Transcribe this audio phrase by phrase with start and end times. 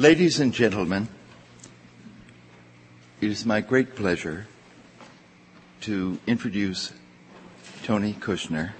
[0.00, 1.08] Ladies and gentlemen,
[3.20, 4.46] it is my great pleasure
[5.80, 6.92] to introduce
[7.82, 8.74] Tony Kushner,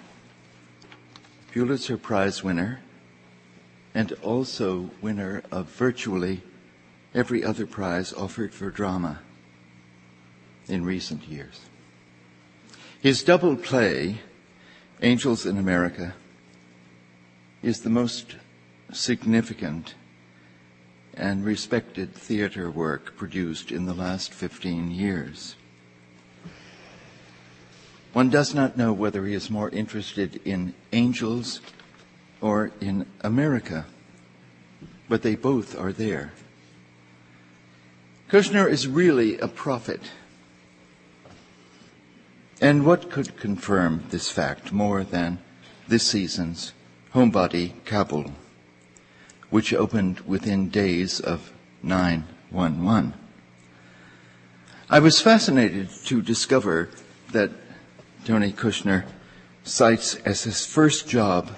[1.52, 2.79] Pulitzer Prize winner,
[3.96, 6.41] and also winner of virtually
[7.12, 9.19] every other prize offered for drama
[10.69, 11.62] in recent years.
[13.03, 14.21] His double play,
[15.03, 16.14] Angels in America,
[17.60, 18.37] is the most
[18.92, 19.95] significant
[21.18, 25.56] and respected theater work produced in the last 15 years.
[28.12, 31.60] One does not know whether he is more interested in angels
[32.41, 33.84] or in America,
[35.08, 36.32] but they both are there.
[38.30, 40.00] Kushner is really a prophet.
[42.60, 45.38] And what could confirm this fact more than
[45.86, 46.72] this season's
[47.14, 48.32] Homebody Kabul?
[49.50, 53.14] Which opened within days of 911.
[54.91, 56.88] I was fascinated to discover
[57.32, 57.50] that
[58.24, 59.04] Tony Kushner
[59.64, 61.50] cites as his first job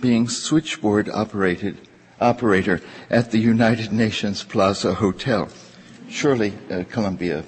[0.00, 1.76] being switchboard operated
[2.20, 5.48] operator at the United Nations Plaza Hotel.
[6.08, 7.44] Surely uh, Columbia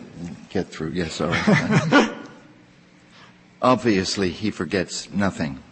[0.50, 0.90] get through.
[0.90, 2.14] Yes, all right.
[3.62, 5.62] Obviously, he forgets nothing.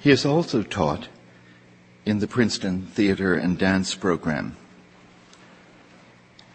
[0.00, 1.08] He has also taught
[2.10, 4.56] in the Princeton Theater and Dance Program.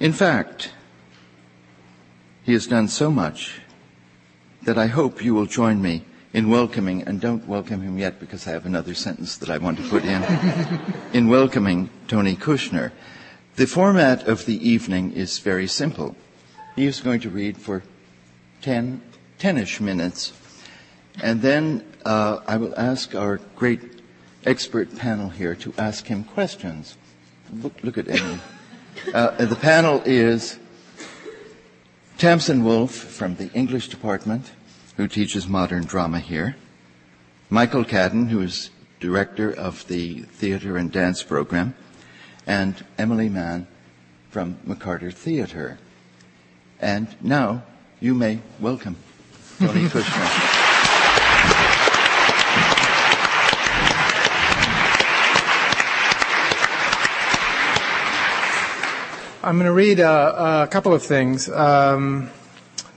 [0.01, 0.71] In fact,
[2.43, 3.61] he has done so much
[4.63, 8.45] that I hope you will join me in welcoming, and don't welcome him yet because
[8.45, 10.21] I have another sentence that I want to put in,
[11.13, 12.91] in welcoming Tony Kushner.
[13.55, 16.17] The format of the evening is very simple.
[16.75, 17.83] He is going to read for
[18.61, 19.01] 10,
[19.39, 20.33] 10-ish minutes,
[21.23, 23.94] and then uh, I will ask our great
[24.45, 26.97] expert panel here to ask him questions.
[27.51, 28.39] Look, look at Amy.
[29.13, 30.59] Uh, the panel is
[32.17, 34.51] Tamsen Wolff from the English department,
[34.97, 36.55] who teaches modern drama here.
[37.49, 41.75] Michael Cadden, who is director of the theater and dance program,
[42.47, 43.67] and Emily Mann
[44.29, 45.77] from McCarter Theater.
[46.79, 47.63] And now
[47.99, 48.95] you may welcome
[49.59, 50.54] Tony Kushner.
[59.45, 61.47] I'm going to read a, a couple of things.
[61.47, 62.31] Um,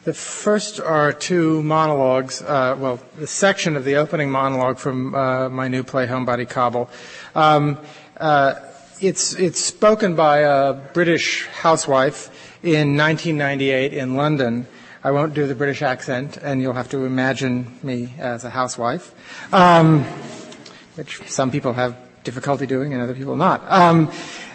[0.04, 2.40] the first are two monologues.
[2.40, 6.88] Uh, well, the section of the opening monologue from uh, my new play, Homebody Kabul.
[7.34, 7.76] Um,
[8.16, 8.54] uh,
[8.98, 12.30] it's it's spoken by a British housewife
[12.62, 14.66] in 1998 in London.
[15.04, 19.12] I won't do the British accent, and you'll have to imagine me as a housewife,
[19.52, 20.02] um,
[20.94, 23.58] which some people have difficulty doing and other people not.
[23.72, 24.12] Um,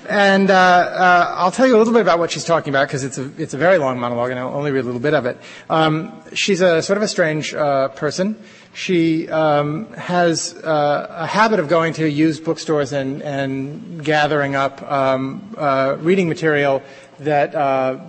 [0.07, 3.03] and uh, uh, I'll tell you a little bit about what she's talking about because
[3.03, 5.25] it's a, it's a very long monologue and I'll only read a little bit of
[5.25, 5.37] it.
[5.69, 8.37] Um, she's a sort of a strange uh, person.
[8.75, 14.81] She um, has uh, a habit of going to used bookstores and, and gathering up
[14.83, 16.83] um, uh, reading material
[17.19, 17.99] that uh,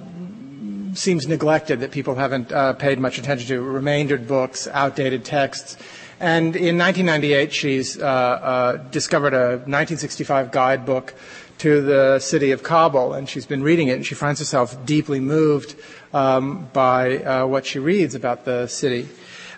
[0.94, 2.48] seems neglected, that people haven't
[2.78, 5.76] paid much attention to, remaindered books, outdated texts.
[6.20, 11.14] And in 1998, she's discovered a 1965 guidebook
[11.58, 15.20] to the city of Kabul, and she's been reading it, and she finds herself deeply
[15.20, 15.76] moved
[16.12, 19.08] um, by uh, what she reads about the city.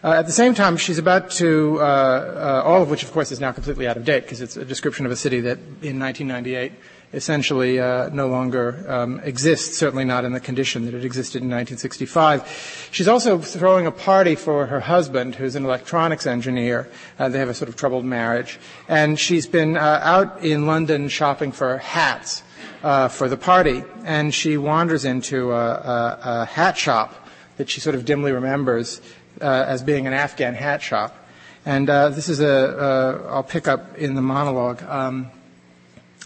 [0.05, 3.33] Uh, at the same time, she's about to, uh, uh all of which, of course,
[3.33, 5.99] is now completely out of date because it's a description of a city that in
[5.99, 6.72] 1998
[7.16, 11.49] essentially uh, no longer um, exists, certainly not in the condition that it existed in
[11.49, 12.88] 1965.
[12.93, 16.88] She's also throwing a party for her husband, who's an electronics engineer.
[17.19, 18.59] Uh, they have a sort of troubled marriage.
[18.87, 22.43] And she's been uh, out in London shopping for hats
[22.82, 23.83] uh, for the party.
[24.04, 29.00] And she wanders into a, a, a, hat shop that she sort of dimly remembers
[29.41, 31.16] uh, as being an Afghan hat shop.
[31.65, 34.83] And uh, this is a, will pick up in the monologue.
[34.83, 35.30] Um,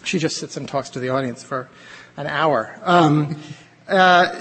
[0.03, 1.69] she just sits and talks to the audience for
[2.17, 2.77] an hour.
[2.83, 3.37] Um,
[3.87, 4.33] uh,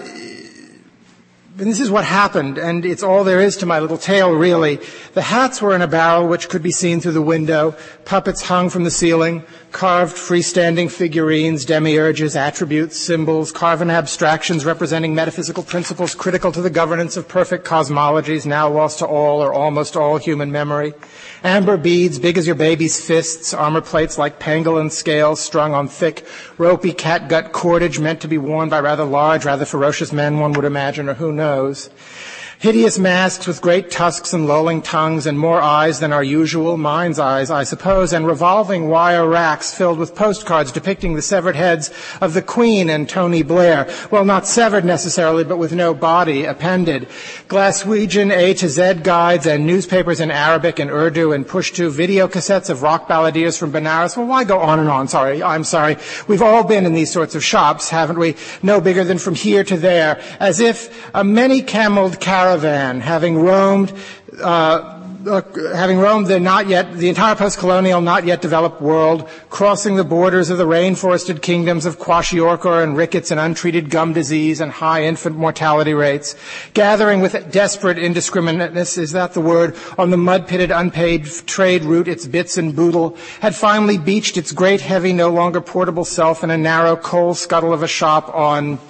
[1.58, 4.78] and this is what happened, and it's all there is to my little tale, really.
[5.12, 7.76] The hats were in a barrel which could be seen through the window.
[8.06, 15.62] Puppets hung from the ceiling, carved freestanding figurines, demiurges, attributes, symbols, carven abstractions representing metaphysical
[15.62, 20.16] principles critical to the governance of perfect cosmologies, now lost to all or almost all
[20.16, 20.94] human memory.
[21.42, 26.26] Amber beads, big as your baby's fists, armor plates like pangolin scales strung on thick,
[26.58, 30.66] ropey catgut cordage meant to be worn by rather large, rather ferocious men, one would
[30.66, 31.88] imagine, or who knows.
[32.60, 37.18] Hideous masks with great tusks and lolling tongues and more eyes than our usual, mind's
[37.18, 41.90] eyes, I suppose, and revolving wire racks filled with postcards depicting the severed heads
[42.20, 43.88] of the Queen and Tony Blair.
[44.10, 47.08] Well, not severed necessarily, but with no body appended.
[47.48, 52.68] Glaswegian A to Z guides and newspapers in Arabic and Urdu and Pushtu, video cassettes
[52.68, 54.18] of rock balladeers from Benares.
[54.18, 55.08] Well, why go on and on?
[55.08, 55.96] Sorry, I'm sorry.
[56.28, 58.36] We've all been in these sorts of shops, haven't we?
[58.62, 63.92] No bigger than from here to there, as if a many-cameled caravan caravan, having roamed,
[64.42, 65.42] uh, uh,
[65.72, 70.50] having roamed the not yet, the entire post-colonial, not yet developed world, crossing the borders
[70.50, 75.36] of the rainforested kingdoms of kwashiorkor and rickets and untreated gum disease and high infant
[75.36, 76.34] mortality rates,
[76.74, 82.26] gathering with desperate indiscriminateness, is that the word, on the mud-pitted unpaid trade route its
[82.26, 86.58] bits and boodle, had finally beached its great heavy, no longer portable self in a
[86.58, 88.80] narrow coal scuttle of a shop on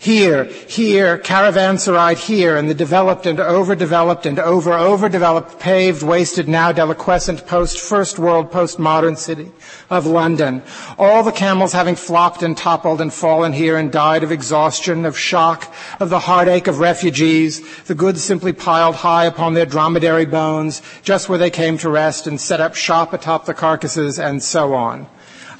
[0.00, 6.72] here, here, caravanserai here, and the developed and overdeveloped and over overdeveloped, paved, wasted, now
[6.72, 9.50] deliquescent post first world, postmodern city
[9.90, 10.62] of London.
[10.98, 15.18] All the camels having flopped and toppled and fallen here and died of exhaustion, of
[15.18, 20.80] shock, of the heartache of refugees, the goods simply piled high upon their dromedary bones,
[21.02, 24.74] just where they came to rest and set up shop atop the carcasses, and so
[24.74, 25.08] on.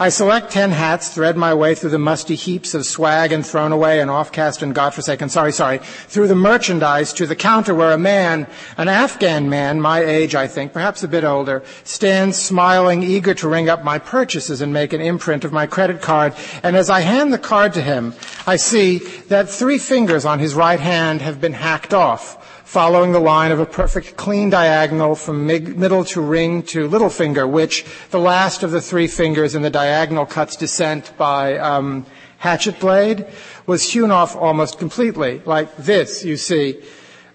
[0.00, 3.72] I select ten hats, thread my way through the musty heaps of swag and thrown
[3.72, 7.98] away and offcast and godforsaken, sorry, sorry, through the merchandise to the counter where a
[7.98, 8.46] man,
[8.76, 13.48] an Afghan man, my age, I think, perhaps a bit older, stands smiling, eager to
[13.48, 16.32] ring up my purchases and make an imprint of my credit card.
[16.62, 18.14] And as I hand the card to him,
[18.46, 23.18] I see that three fingers on his right hand have been hacked off following the
[23.18, 28.20] line of a perfect clean diagonal from middle to ring to little finger, which the
[28.20, 32.04] last of the three fingers in the diagonal cut's descent by um,
[32.36, 33.26] hatchet blade
[33.64, 36.78] was hewn off almost completely, like this, you see.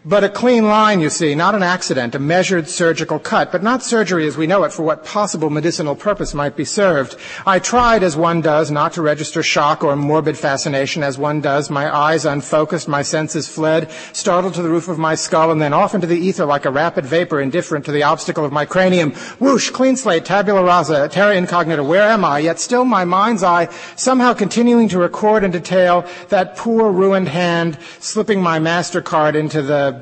[0.05, 3.83] But a clean line, you see, not an accident, a measured surgical cut, but not
[3.83, 7.15] surgery as we know it for what possible medicinal purpose might be served.
[7.45, 11.69] I tried, as one does, not to register shock or morbid fascination, as one does,
[11.69, 15.71] my eyes unfocused, my senses fled, startled to the roof of my skull, and then
[15.71, 19.11] off into the ether like a rapid vapor, indifferent to the obstacle of my cranium.
[19.39, 22.39] Whoosh, clean slate, tabula rasa, terra incognita, where am I?
[22.39, 27.77] Yet still my mind's eye somehow continuing to record in detail that poor ruined hand
[27.99, 29.92] slipping my MasterCard into the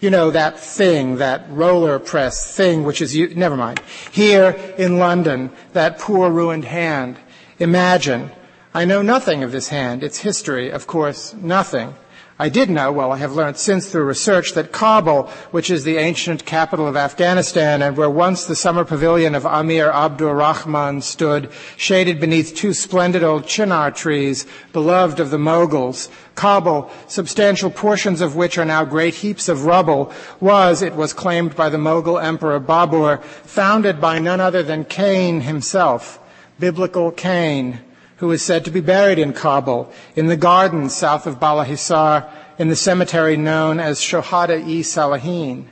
[0.00, 3.80] you know, that thing, that roller press thing, which is, never mind.
[4.10, 7.18] Here in London, that poor ruined hand.
[7.58, 8.30] Imagine.
[8.72, 11.94] I know nothing of this hand, its history, of course, nothing.
[12.40, 15.98] I did know, well, I have learned since through research, that Kabul, which is the
[15.98, 21.50] ancient capital of Afghanistan and where once the summer pavilion of Amir Abdur Rahman stood,
[21.76, 28.36] shaded beneath two splendid old chinar trees, beloved of the Moguls, Kabul, substantial portions of
[28.36, 30.10] which are now great heaps of rubble,
[30.40, 35.42] was, it was claimed by the Mughal Emperor Babur, founded by none other than Cain
[35.42, 36.18] himself,
[36.58, 37.80] biblical Cain
[38.20, 42.28] who is said to be buried in Kabul, in the gardens south of Balahisar,
[42.58, 45.64] in the cemetery known as Shohada-e Salihin.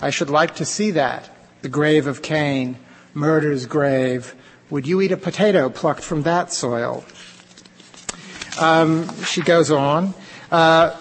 [0.00, 1.28] I should like to see that,
[1.60, 2.78] the grave of Cain,
[3.12, 4.34] murder's grave.
[4.70, 7.04] Would you eat a potato plucked from that soil?
[8.58, 10.14] Um, she goes on.
[10.50, 10.96] Uh,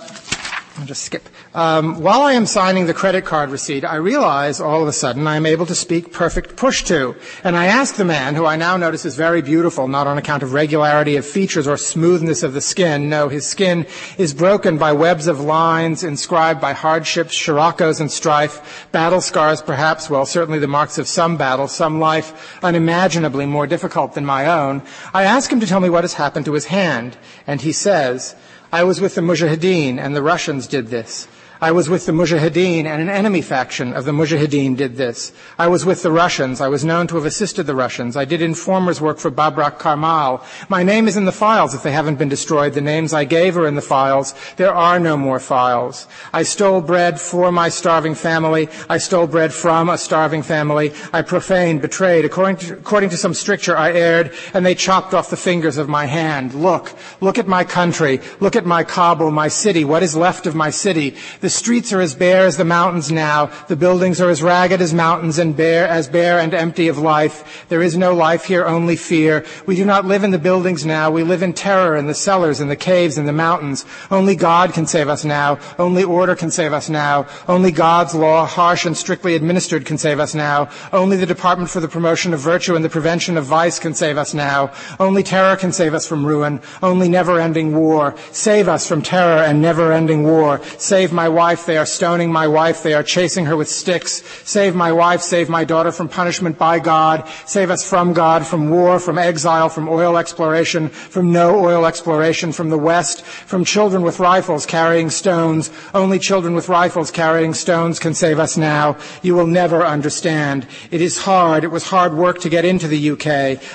[0.77, 1.29] I'll just skip.
[1.59, 5.27] Um, while I am signing the credit card receipt, I realize all of a sudden
[5.27, 7.19] I am able to speak perfect Pushtu.
[7.43, 10.41] And I ask the man, who I now notice is very beautiful, not on account
[10.41, 13.09] of regularity of features or smoothness of the skin.
[13.09, 13.85] No, his skin
[14.17, 20.09] is broken by webs of lines inscribed by hardships, sciroccoes, and strife, battle scars perhaps,
[20.09, 24.81] well, certainly the marks of some battle, some life unimaginably more difficult than my own.
[25.13, 28.33] I ask him to tell me what has happened to his hand, and he says,
[28.71, 31.27] I was with the Mujahideen, and the Russians did this.
[31.61, 35.33] I was with the Mujahideen and an enemy faction of the Mujahideen did this.
[35.57, 36.61] I was with the Russians.
[36.61, 38.15] I was known to have assisted the Russians.
[38.15, 40.41] I did informers work for Babrak Karmal.
[40.69, 42.75] My name is in the files if they haven't been destroyed.
[42.75, 44.35] The names I gave are in the files.
[44.55, 46.07] There are no more files.
[46.31, 48.69] I stole bread for my starving family.
[48.89, 50.93] I stole bread from a starving family.
[51.11, 52.23] I profaned, betrayed.
[52.23, 55.89] According to, according to some stricture, I erred, and they chopped off the fingers of
[55.89, 56.53] my hand.
[56.53, 58.21] Look, look at my country.
[58.39, 59.83] Look at my Kabul, my city.
[59.83, 61.17] What is left of my city?
[61.41, 63.47] The the streets are as bare as the mountains now.
[63.69, 67.65] The buildings are as ragged as mountains and bare, as bare and empty of life.
[67.69, 69.43] There is no life here, only fear.
[69.65, 71.09] We do not live in the buildings now.
[71.09, 73.83] We live in terror in the cellars, in the caves, in the mountains.
[74.11, 75.57] Only God can save us now.
[75.79, 77.25] Only order can save us now.
[77.47, 80.69] Only God's law, harsh and strictly administered, can save us now.
[80.93, 84.19] Only the Department for the Promotion of Virtue and the Prevention of Vice can save
[84.19, 84.71] us now.
[84.99, 86.61] Only terror can save us from ruin.
[86.83, 88.13] Only never-ending war.
[88.33, 90.61] Save us from terror and never-ending war.
[90.77, 94.21] Save my wife, they are stoning my wife, they are chasing her with sticks.
[94.43, 97.25] Save my wife, save my daughter from punishment by God.
[97.45, 102.51] Save us from God, from war, from exile, from oil exploration, from no oil exploration,
[102.51, 105.71] from the West, from children with rifles carrying stones.
[105.93, 108.97] Only children with rifles carrying stones can save us now.
[109.21, 110.67] You will never understand.
[110.91, 111.63] It is hard.
[111.63, 113.27] It was hard work to get into the UK.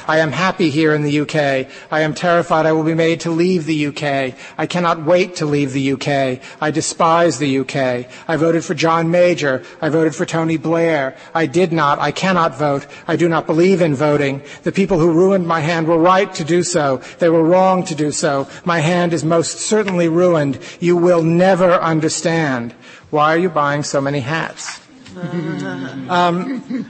[0.06, 1.66] I am happy here in the UK.
[1.90, 4.34] I am terrified I will be made to leave the UK.
[4.58, 6.40] I cannot wait to leave the UK.
[6.60, 8.06] I despise the UK.
[8.28, 9.62] I voted for John Major.
[9.80, 11.16] I voted for Tony Blair.
[11.34, 11.98] I did not.
[11.98, 12.86] I cannot vote.
[13.06, 14.42] I do not believe in voting.
[14.62, 16.98] The people who ruined my hand were right to do so.
[17.18, 18.48] They were wrong to do so.
[18.64, 20.58] My hand is most certainly ruined.
[20.80, 22.72] You will never understand.
[23.10, 24.80] Why are you buying so many hats?
[25.16, 26.86] um,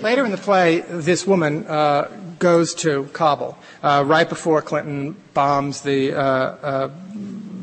[0.00, 2.08] later in the play, this woman uh,
[2.38, 6.90] goes to Kabul uh, right before Clinton bombs the uh, uh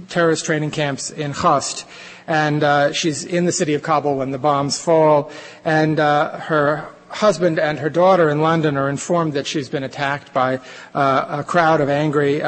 [0.10, 1.86] terrorist training camps in Khost.
[2.28, 5.32] And uh, she's in the city of Kabul when the bombs fall,
[5.66, 10.34] and uh, her husband and her daughter in London are informed that she's been attacked
[10.34, 10.60] by
[10.96, 12.42] a crowd of angry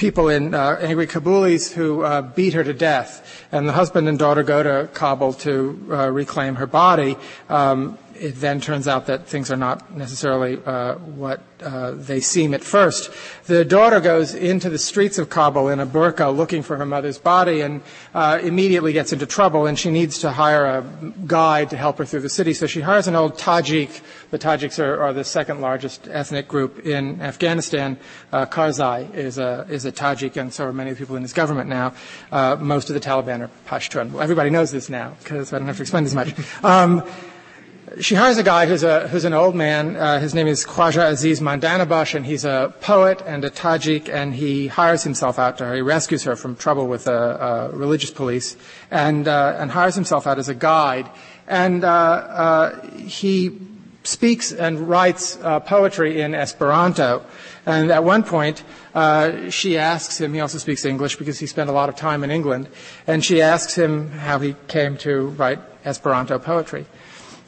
[0.00, 3.44] people in uh, angry Kabulis who uh, beat her to death.
[3.52, 7.16] And the husband and daughter go to Kabul to uh, reclaim her body.
[7.50, 12.52] Um, it then turns out that things are not necessarily uh, what uh, they seem
[12.52, 13.10] at first.
[13.46, 17.18] The daughter goes into the streets of Kabul in a burqa looking for her mother's
[17.18, 17.80] body and
[18.14, 22.04] uh, immediately gets into trouble and she needs to hire a guide to help her
[22.04, 22.52] through the city.
[22.52, 24.02] So she hires an old Tajik.
[24.30, 27.96] The Tajiks are, are the second largest ethnic group in Afghanistan.
[28.32, 31.22] Uh, Karzai is a, is a Tajik and so are many of the people in
[31.22, 31.94] his government now.
[32.30, 34.12] Uh, most of the Taliban are Pashtun.
[34.12, 36.34] Well, everybody knows this now because I don't have to explain this much.
[36.62, 37.02] Um,
[37.98, 39.96] she hires a guy who's, a, who's an old man.
[39.96, 44.34] Uh, his name is Khwaja Aziz Mondanabosh, and he's a poet and a Tajik, and
[44.34, 45.74] he hires himself out to her.
[45.74, 48.56] He rescues her from trouble with the religious police
[48.90, 51.10] and, uh, and hires himself out as a guide.
[51.48, 53.58] And uh, uh he
[54.04, 57.24] speaks and writes uh, poetry in Esperanto.
[57.66, 58.62] And at one point,
[58.94, 62.24] uh, she asks him, he also speaks English because he spent a lot of time
[62.24, 62.68] in England,
[63.06, 66.86] and she asks him how he came to write Esperanto poetry.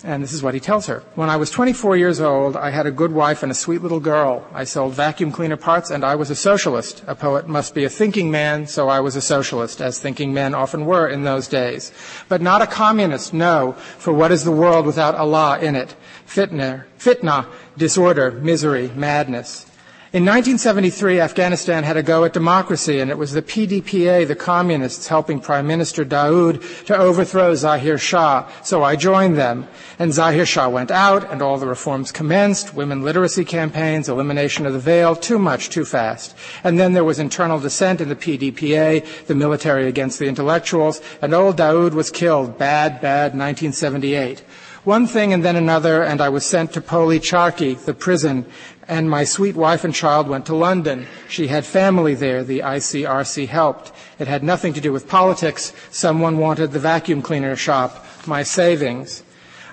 [0.05, 1.05] And this is what he tells her.
[1.15, 4.01] When I was 24 years old, I had a good wife and a sweet little
[4.01, 4.45] girl.
[4.53, 7.05] I sold vacuum cleaner parts and I was a socialist.
[7.07, 10.55] A poet must be a thinking man, so I was a socialist, as thinking men
[10.55, 11.93] often were in those days.
[12.29, 15.95] But not a communist, no, for what is the world without Allah in it?
[16.27, 19.67] Fitna, fitna, disorder, misery, madness.
[20.13, 25.09] In 1973, Afghanistan had a go at democracy, and it was the PDPA, the communists,
[25.09, 28.47] helping Prime Minister Daoud to overthrow Zahir Shah.
[28.63, 29.67] So I joined them.
[29.99, 34.75] And Zahir Shah went out, and all the reforms commenced women literacy campaigns, elimination of
[34.75, 36.37] the veil, too much, too fast.
[36.63, 41.33] And then there was internal dissent in the PDPA, the military against the intellectuals, and
[41.33, 42.59] old Daoud was killed.
[42.59, 44.45] Bad, bad, 1978.
[44.85, 48.45] One thing and then another, and I was sent to Poli Charki, the prison,
[48.89, 51.07] and my sweet wife and child went to London.
[51.29, 52.43] She had family there.
[52.43, 53.93] The ICRC helped.
[54.19, 55.73] It had nothing to do with politics.
[55.91, 59.23] Someone wanted the vacuum cleaner shop, my savings.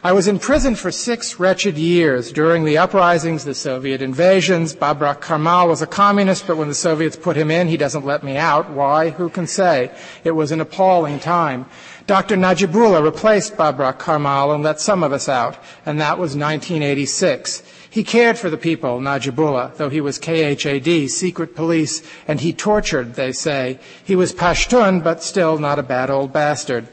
[0.01, 4.74] I was in prison for six wretched years during the uprisings, the Soviet invasions.
[4.74, 8.24] Babrak Karmal was a communist, but when the Soviets put him in, he doesn't let
[8.24, 8.70] me out.
[8.70, 9.10] Why?
[9.10, 9.92] Who can say?
[10.24, 11.66] It was an appalling time.
[12.08, 12.38] Dr.
[12.38, 17.62] Najibullah replaced Babrak Karmal and let some of us out, and that was 1986.
[17.91, 23.15] He cared for the people, Najibullah, though he was KHAD, secret police, and he tortured,
[23.15, 23.79] they say.
[24.03, 26.88] He was Pashtun, but still not a bad old bastard.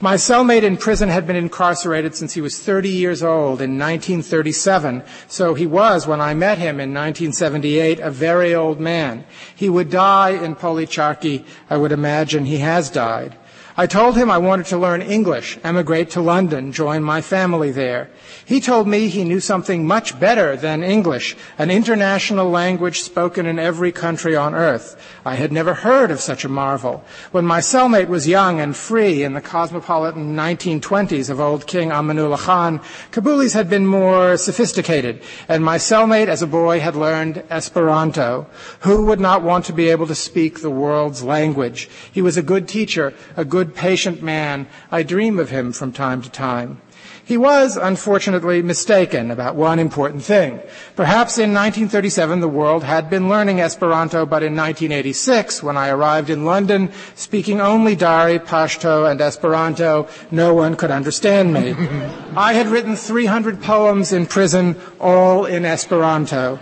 [0.00, 5.04] My cellmate in prison had been incarcerated since he was 30 years old in 1937,
[5.28, 9.24] so he was, when I met him in 1978, a very old man.
[9.54, 11.44] He would die in Policharki.
[11.70, 13.36] I would imagine he has died.
[13.74, 18.10] I told him I wanted to learn English, emigrate to London, join my family there.
[18.44, 23.58] He told me he knew something much better than English, an international language spoken in
[23.58, 25.00] every country on earth.
[25.24, 27.02] I had never heard of such a marvel.
[27.30, 32.40] When my cellmate was young and free in the cosmopolitan 1920s of old King Amanullah
[32.40, 32.78] Khan,
[33.10, 38.46] Kabulis had been more sophisticated, and my cellmate as a boy had learned Esperanto.
[38.80, 41.88] Who would not want to be able to speak the world's language?
[42.12, 44.66] He was a good teacher, a good good, patient man.
[44.90, 46.80] I dream of him from time to time.
[47.24, 50.60] He was, unfortunately, mistaken about one important thing.
[50.96, 56.28] Perhaps in 1937 the world had been learning Esperanto, but in 1986, when I arrived
[56.28, 61.70] in London, speaking only Dari, Pashto, and Esperanto, no one could understand me.
[62.36, 66.58] I had written 300 poems in prison, all in Esperanto.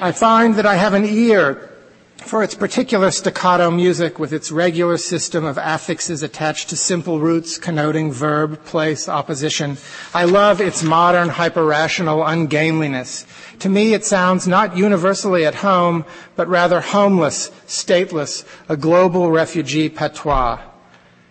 [0.00, 1.75] I find that I have an ear
[2.18, 7.58] for its particular staccato music with its regular system of affixes attached to simple roots
[7.58, 9.76] connoting verb, place, opposition.
[10.14, 13.26] I love its modern hyper-rational ungainliness.
[13.60, 16.04] To me, it sounds not universally at home,
[16.34, 20.58] but rather homeless, stateless, a global refugee patois.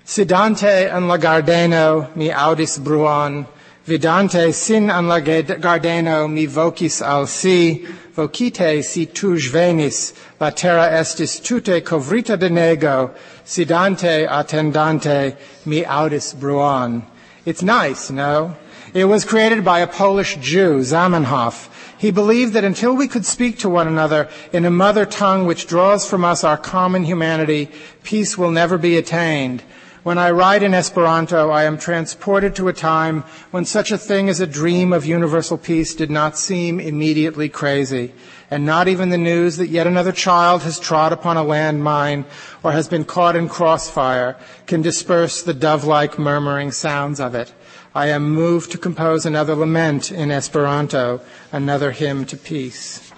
[0.06, 3.48] Sidante an la Gardeno mi audis bruan,
[3.88, 10.90] vidante sin an la Gardeno mi vocis al si, vocite si tuj venis, la terra
[10.90, 13.14] estis tute covrita de nego,
[13.46, 17.04] sidante attendante mi audis bruan.
[17.46, 18.56] It's nice, no?
[18.94, 21.70] It was created by a Polish Jew, Zamenhof.
[21.98, 25.68] He believed that until we could speak to one another in a mother tongue which
[25.68, 27.70] draws from us our common humanity,
[28.04, 29.64] peace will never be attained.
[30.06, 34.30] When I write in Esperanto, I am transported to a time when such a thing
[34.30, 38.14] as a dream of universal peace did not seem immediately crazy,
[38.52, 42.24] and not even the news that yet another child has trod upon a landmine
[42.62, 47.52] or has been caught in crossfire can disperse the dove-like murmuring sounds of it.
[47.96, 51.20] I am moved to compose another lament in Esperanto,
[51.52, 53.12] another hymn to peace.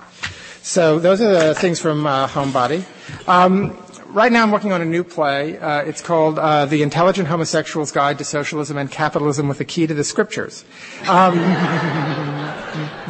[0.62, 2.86] So those are the things from uh, Homebody.
[3.28, 3.78] Um,
[4.18, 5.60] right now I'm working on a new play.
[5.60, 9.86] Uh, it's called uh, The Intelligent Homosexual's Guide to Socialism and Capitalism with a Key
[9.86, 10.66] to the Scriptures.
[11.08, 11.38] Um,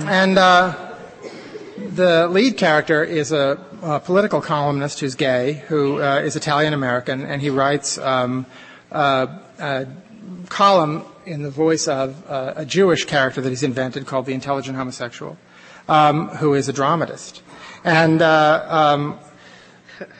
[0.06, 0.96] and uh,
[1.78, 7.24] the lead character is a, a, political columnist who's gay, who uh, is Italian American,
[7.24, 8.46] and he writes um,
[8.92, 9.88] a
[10.50, 14.76] column in the voice of uh, a Jewish character that he's invented called the Intelligent
[14.76, 15.38] Homosexual,
[15.88, 17.44] um, who is a dramatist.
[17.86, 19.20] And uh, um,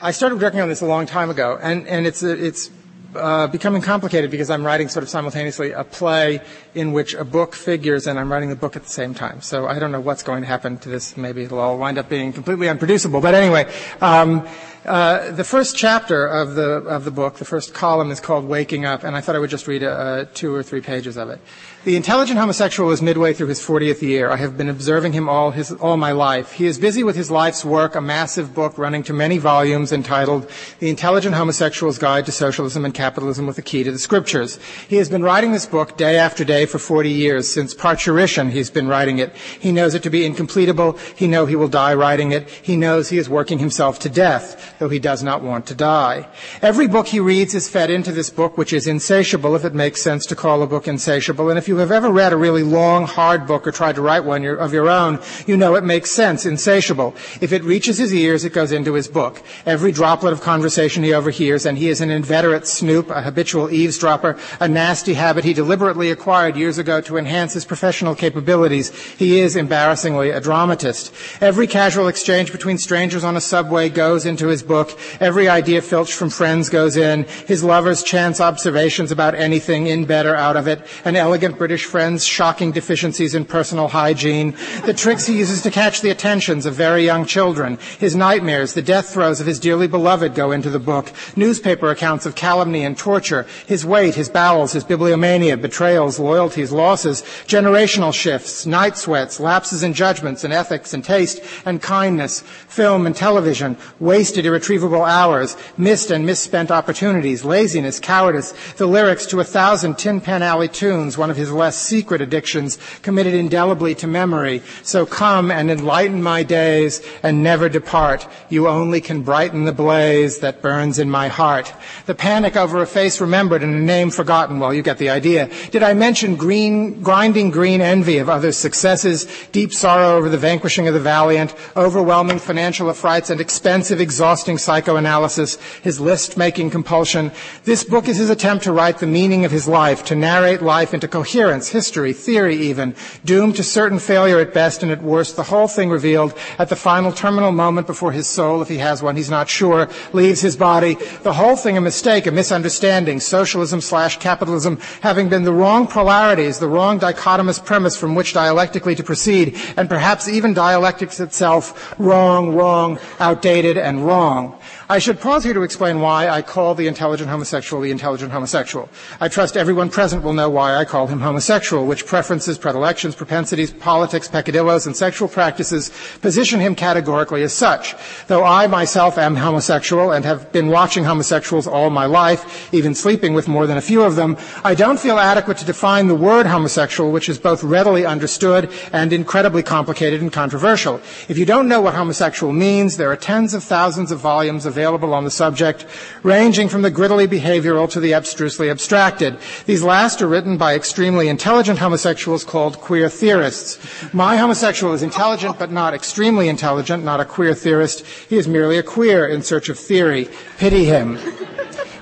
[0.02, 2.70] I started working on this a long time ago, and, and it's, it's
[3.14, 6.40] uh, becoming complicated because I'm writing sort of simultaneously a play
[6.74, 9.40] in which a book figures and I'm writing the book at the same time.
[9.40, 11.16] So I don't know what's going to happen to this.
[11.16, 13.20] Maybe it'll all wind up being completely unproducible.
[13.20, 14.46] But anyway, um,
[14.84, 18.84] uh, the first chapter of the of the book, the first column, is called "Waking
[18.84, 21.40] Up," and I thought I would just read a two or three pages of it.
[21.88, 24.30] The intelligent homosexual is midway through his 40th year.
[24.30, 26.52] I have been observing him all, his, all my life.
[26.52, 30.50] He is busy with his life's work, a massive book running to many volumes entitled
[30.80, 34.58] The Intelligent Homosexual's Guide to Socialism and Capitalism with a Key to the Scriptures.
[34.86, 37.48] He has been writing this book day after day for 40 years.
[37.48, 39.34] Since parturition, he's been writing it.
[39.34, 40.98] He knows it to be incompletable.
[41.16, 42.50] He knows he will die writing it.
[42.50, 46.28] He knows he is working himself to death, though he does not want to die.
[46.60, 50.02] Every book he reads is fed into this book, which is insatiable, if it makes
[50.02, 51.48] sense to call a book insatiable.
[51.48, 54.24] And if you have ever read a really long, hard book or tried to write
[54.24, 57.14] one of your own, you know it makes sense, insatiable.
[57.40, 59.42] If it reaches his ears, it goes into his book.
[59.66, 64.38] Every droplet of conversation he overhears, and he is an inveterate snoop, a habitual eavesdropper,
[64.60, 68.94] a nasty habit he deliberately acquired years ago to enhance his professional capabilities.
[69.14, 71.12] He is embarrassingly a dramatist.
[71.40, 74.98] Every casual exchange between strangers on a subway goes into his book.
[75.20, 77.24] Every idea filched from friends goes in.
[77.46, 80.80] His lover's chance observations about anything in bed or out of it.
[81.04, 86.00] An elegant British friend's shocking deficiencies in personal hygiene, the tricks he uses to catch
[86.00, 90.34] the attentions of very young children, his nightmares, the death throes of his dearly beloved
[90.34, 94.82] go into the book, newspaper accounts of calumny and torture, his weight, his bowels, his
[94.82, 101.42] bibliomania, betrayals, loyalties, losses, generational shifts, night sweats, lapses in judgments and ethics and taste
[101.66, 108.86] and kindness, film and television, wasted irretrievable hours, missed and misspent opportunities, laziness, cowardice, the
[108.86, 113.34] lyrics to a thousand Tin Pan Alley tunes, one of his less secret addictions committed
[113.34, 114.62] indelibly to memory.
[114.82, 118.26] So come and enlighten my days and never depart.
[118.48, 121.72] You only can brighten the blaze that burns in my heart.
[122.06, 124.58] The panic over a face remembered and a name forgotten.
[124.58, 125.48] Well, you get the idea.
[125.70, 130.88] Did I mention green, grinding green envy of others' successes, deep sorrow over the vanquishing
[130.88, 137.30] of the valiant, overwhelming financial affrights, and expensive, exhausting psychoanalysis, his list-making compulsion?
[137.64, 140.92] This book is his attempt to write the meaning of his life, to narrate life
[140.92, 142.92] into coherence coherence, history, theory even,
[143.24, 146.74] doomed to certain failure at best and at worst, the whole thing revealed at the
[146.74, 150.56] final terminal moment before his soul, if he has one, he's not sure, leaves his
[150.56, 150.94] body.
[151.22, 156.58] The whole thing a mistake, a misunderstanding, socialism slash capitalism having been the wrong polarities,
[156.58, 162.56] the wrong dichotomous premise from which dialectically to proceed, and perhaps even dialectics itself wrong,
[162.56, 164.57] wrong, outdated, and wrong.
[164.90, 168.88] I should pause here to explain why I call the intelligent homosexual the intelligent homosexual.
[169.20, 173.70] I trust everyone present will know why I call him homosexual, which preferences, predilections, propensities,
[173.70, 177.96] politics, peccadillos, and sexual practices position him categorically as such.
[178.28, 183.34] Though I myself am homosexual and have been watching homosexuals all my life, even sleeping
[183.34, 186.46] with more than a few of them, I don't feel adequate to define the word
[186.46, 190.98] homosexual, which is both readily understood and incredibly complicated and controversial.
[191.28, 194.77] If you don't know what homosexual means, there are tens of thousands of volumes of
[194.78, 195.84] available on the subject,
[196.22, 199.36] ranging from the grittily behavioral to the abstrusely abstracted.
[199.66, 203.80] These last are written by extremely intelligent homosexuals called queer theorists.
[204.14, 208.06] My homosexual is intelligent, but not extremely intelligent, not a queer theorist.
[208.06, 210.28] He is merely a queer in search of theory.
[210.58, 211.18] Pity him.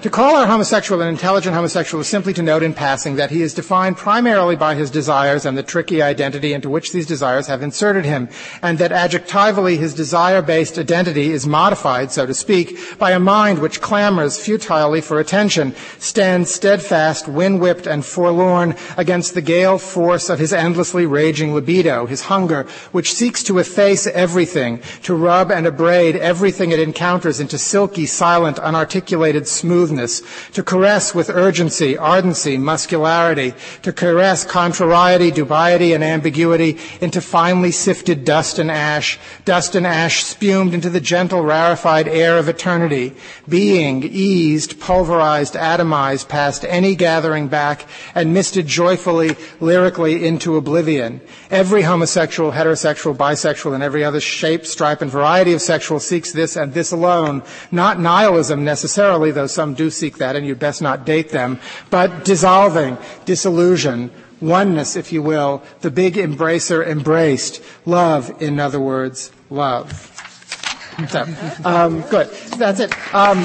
[0.07, 3.43] To call our homosexual an intelligent homosexual is simply to note in passing that he
[3.43, 7.61] is defined primarily by his desires and the tricky identity into which these desires have
[7.61, 8.29] inserted him,
[8.63, 13.81] and that adjectively his desire-based identity is modified, so to speak, by a mind which
[13.81, 20.53] clamors futilely for attention, stands steadfast, wind-whipped, and forlorn against the gale force of his
[20.53, 26.71] endlessly raging libido, his hunger, which seeks to efface everything, to rub and abrade everything
[26.71, 29.96] it encounters into silky, silent, unarticulated smoothness,
[30.53, 38.25] to caress with urgency, ardency, muscularity, to caress contrariety, dubiety, and ambiguity into finely sifted
[38.25, 43.15] dust and ash, dust and ash spumed into the gentle, rarefied air of eternity,
[43.49, 51.21] being eased, pulverized, atomized past any gathering back, and misted joyfully, lyrically into oblivion.
[51.51, 56.57] Every homosexual, heterosexual, bisexual, and every other shape, stripe, and variety of sexual seeks this
[56.57, 61.05] and this alone, not nihilism necessarily, though some do seek that, and you'd best not
[61.05, 61.59] date them,
[61.91, 69.31] but dissolving, disillusion, oneness, if you will, the big embracer embraced, love, in other words,
[69.51, 70.13] love.
[71.09, 71.27] So,
[71.65, 72.29] um, good.
[72.57, 72.93] That's it.
[73.15, 73.45] Um,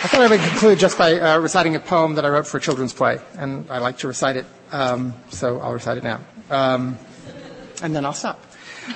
[0.00, 2.56] I thought I would conclude just by uh, reciting a poem that I wrote for
[2.58, 6.20] a children's play, and I like to recite it, um, so I'll recite it now.
[6.50, 6.98] Um,
[7.82, 8.40] and then I'll stop.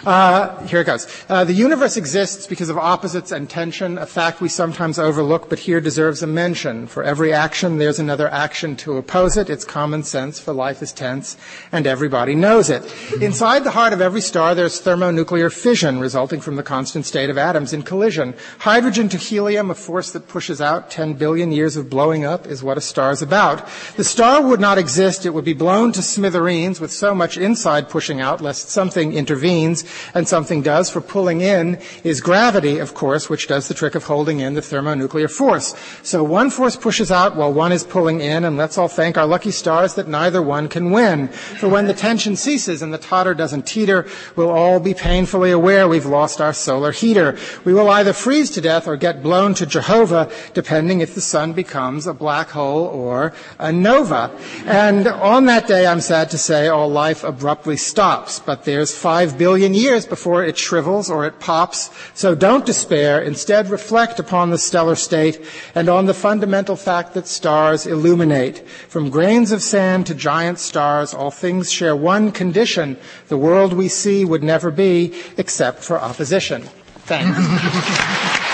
[0.04, 1.06] Uh, here it goes.
[1.28, 5.60] Uh, the universe exists because of opposites and tension, a fact we sometimes overlook, but
[5.60, 6.86] here deserves a mention.
[6.86, 9.48] For every action, there's another action to oppose it.
[9.48, 11.36] It's common sense, for life is tense,
[11.70, 12.82] and everybody knows it.
[13.20, 17.38] Inside the heart of every star, there's thermonuclear fission, resulting from the constant state of
[17.38, 18.34] atoms in collision.
[18.58, 22.62] Hydrogen to helium, a force that pushes out 10 billion years of blowing up, is
[22.62, 23.68] what a star is about.
[23.96, 27.88] The star would not exist, it would be blown to smithereens with so much inside
[27.88, 29.81] pushing out, lest something intervenes
[30.14, 34.04] and something does for pulling in is gravity, of course, which does the trick of
[34.04, 35.74] holding in the thermonuclear force.
[36.02, 39.26] So one force pushes out while one is pulling in, and let's all thank our
[39.26, 41.28] lucky stars that neither one can win.
[41.28, 45.88] For when the tension ceases and the totter doesn't teeter, we'll all be painfully aware
[45.88, 47.36] we've lost our solar heater.
[47.64, 51.52] We will either freeze to death or get blown to Jehovah, depending if the sun
[51.52, 54.30] becomes a black hole or a nova.
[54.66, 59.38] And on that day, I'm sad to say, all life abruptly stops, but there's five
[59.38, 61.90] billion years before it shrivels or it pops.
[62.14, 63.20] So don't despair.
[63.20, 68.66] Instead, reflect upon the stellar state and on the fundamental fact that stars illuminate.
[68.88, 72.96] From grains of sand to giant stars, all things share one condition.
[73.28, 76.62] The world we see would never be except for opposition.
[77.04, 78.48] Thanks.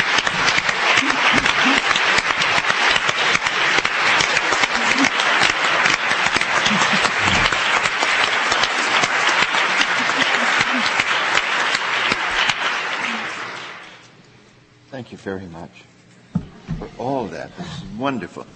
[15.29, 15.85] very much
[16.79, 17.55] for all that.
[17.59, 18.47] This is wonderful.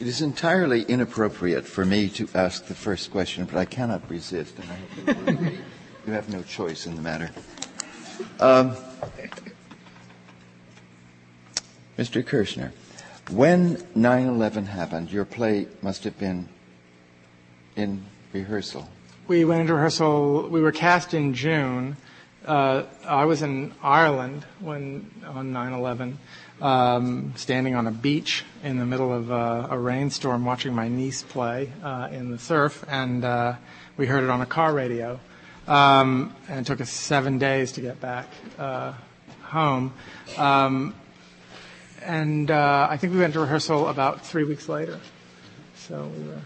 [0.00, 4.56] It is entirely inappropriate for me to ask the first question, but I cannot resist,
[5.06, 5.60] and
[6.04, 7.30] you have no choice in the matter.
[8.40, 8.74] Um,
[11.96, 12.26] Mr.
[12.26, 12.72] Kirschner,
[13.30, 16.48] when 9 11 happened, your play must have been
[17.76, 18.88] in rehearsal.
[19.28, 21.96] We went into rehearsal, we were cast in June.
[22.46, 26.16] Uh, I was in Ireland when on 9/11,
[26.60, 31.22] um, standing on a beach in the middle of uh, a rainstorm, watching my niece
[31.22, 33.54] play uh, in the surf, and uh,
[33.96, 35.20] we heard it on a car radio.
[35.68, 38.26] Um, and it took us seven days to get back
[38.58, 38.94] uh,
[39.42, 39.94] home.
[40.36, 40.96] Um,
[42.02, 44.98] and I think we went to rehearsal about three weeks later.
[45.76, 46.40] So we were.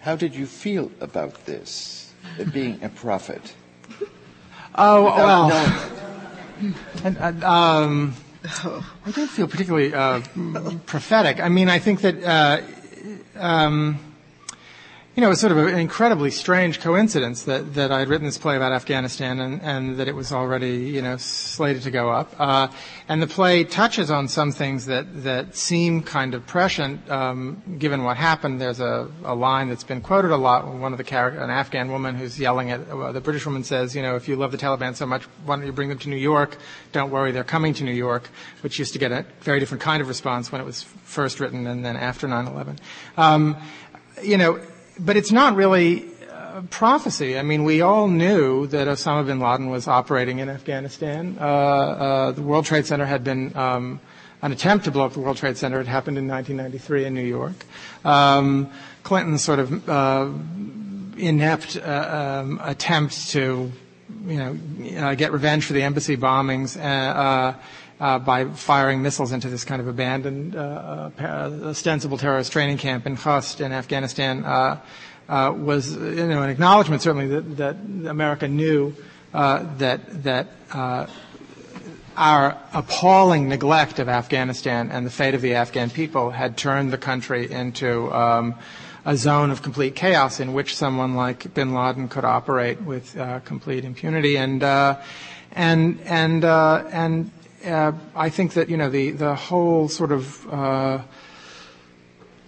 [0.00, 2.12] How did you feel about this,
[2.52, 3.54] being a prophet?
[4.76, 5.52] Oh well,
[7.44, 8.14] um,
[9.06, 10.20] I don't feel particularly uh,
[10.86, 11.40] prophetic.
[11.40, 12.60] I mean, I think that uh,
[13.38, 13.98] um,
[15.16, 18.26] you know, it was sort of an incredibly strange coincidence that, that I had written
[18.26, 22.10] this play about Afghanistan and, and that it was already, you know, slated to go
[22.10, 22.34] up.
[22.36, 22.66] Uh,
[23.08, 28.02] and the play touches on some things that, that seem kind of prescient, um, given
[28.02, 28.60] what happened.
[28.60, 30.66] There's a, a line that's been quoted a lot.
[30.66, 33.94] One of the character, an Afghan woman who's yelling at, uh, the British woman says,
[33.94, 36.08] you know, if you love the Taliban so much, why don't you bring them to
[36.08, 36.56] New York?
[36.90, 38.28] Don't worry, they're coming to New York,
[38.62, 41.68] which used to get a very different kind of response when it was first written
[41.68, 42.78] and then after 9-11.
[43.16, 43.56] Um,
[44.20, 44.60] you know,
[44.98, 47.38] but it's not really uh, prophecy.
[47.38, 51.36] I mean, we all knew that Osama bin Laden was operating in Afghanistan.
[51.40, 54.00] Uh, uh, the World Trade Center had been um,
[54.42, 55.80] an attempt to blow up the World Trade Center.
[55.80, 57.64] It happened in 1993 in New York.
[58.04, 58.70] Um,
[59.02, 60.30] Clinton's sort of uh,
[61.16, 63.72] inept uh, um, attempt to,
[64.26, 66.76] you know, get revenge for the embassy bombings
[68.00, 73.06] uh, by firing missiles into this kind of abandoned, uh, uh ostensible terrorist training camp
[73.06, 74.80] in Khost in Afghanistan uh,
[75.28, 77.76] uh, was, you know, an acknowledgement certainly that, that
[78.08, 78.94] America knew
[79.32, 80.48] that that
[82.16, 86.98] our appalling neglect of Afghanistan and the fate of the Afghan people had turned the
[86.98, 88.54] country into um,
[89.04, 93.40] a zone of complete chaos in which someone like Bin Laden could operate with uh,
[93.40, 94.36] complete impunity.
[94.36, 95.00] And uh,
[95.52, 97.30] and and uh, and
[97.66, 100.98] I think that you know the the whole sort of uh,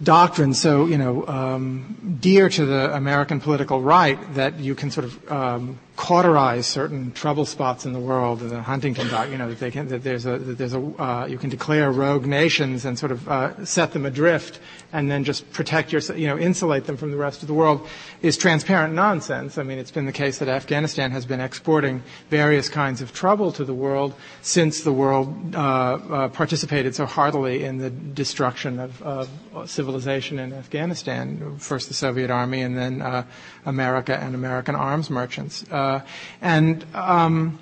[0.01, 5.05] doctrine so you know um, dear to the American political right that you can sort
[5.05, 9.59] of um, cauterize certain trouble spots in the world, the Huntington doc, you know, that,
[9.59, 12.97] they can, that there's a, that there's a, uh, you can declare rogue nations and
[12.97, 14.59] sort of uh, set them adrift
[14.93, 17.85] and then just protect your, you know, insulate them from the rest of the world
[18.21, 19.57] is transparent nonsense.
[19.57, 23.51] I mean, it's been the case that Afghanistan has been exporting various kinds of trouble
[23.53, 29.01] to the world since the world uh, uh participated so heartily in the destruction of,
[29.01, 29.29] of,
[29.65, 31.57] civilization in Afghanistan.
[31.57, 33.23] First the Soviet Army and then uh,
[33.67, 35.63] America and American arms merchants.
[35.69, 36.01] Uh,
[36.41, 37.59] and um,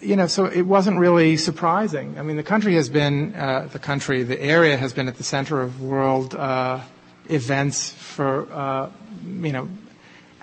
[0.00, 2.18] you know, so it wasn't really surprising.
[2.18, 5.24] I mean, the country has been, uh, the country, the area has been at the
[5.24, 6.80] center of world uh,
[7.28, 8.90] events for, uh,
[9.24, 9.68] you know,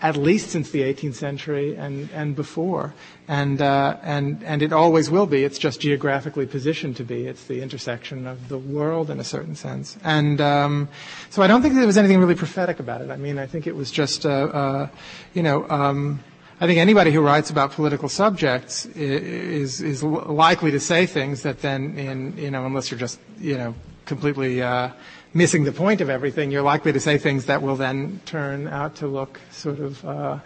[0.06, 2.94] at least since the 18th century and, and before.
[3.28, 5.44] And, uh, and, and it always will be.
[5.44, 7.26] It's just geographically positioned to be.
[7.26, 9.98] It's the intersection of the world in a certain sense.
[10.04, 10.89] And um,
[11.32, 13.10] so I don't think there was anything really prophetic about it.
[13.10, 14.88] I mean, I think it was just, uh, uh,
[15.34, 16.24] you know, um,
[16.62, 21.62] I think anybody who writes about political subjects is is likely to say things that
[21.62, 24.91] then, in you know, unless you're just you know completely uh,
[25.36, 28.95] missing the point of everything, you're likely to say things that will then turn out
[28.95, 30.39] to look sort of uh,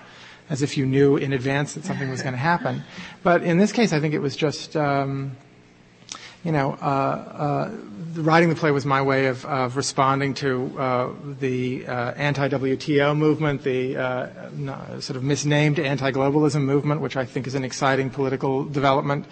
[0.50, 2.84] as if you knew in advance that something was going to happen.
[3.24, 4.76] But in this case, I think it was just.
[4.76, 5.38] Um,
[6.44, 7.72] you know, uh, uh,
[8.22, 13.64] writing the play was my way of, of responding to uh, the uh, anti-WTO movement,
[13.64, 19.26] the uh, sort of misnamed anti-globalism movement, which I think is an exciting political development,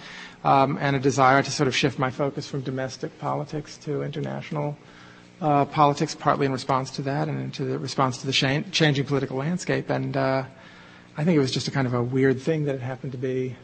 [0.44, 4.76] um, and a desire to sort of shift my focus from domestic politics to international
[5.42, 9.38] uh, politics, partly in response to that and into the response to the changing political
[9.38, 9.90] landscape.
[9.90, 13.14] And I think it was just a kind of a weird thing that it happened
[13.14, 13.56] to be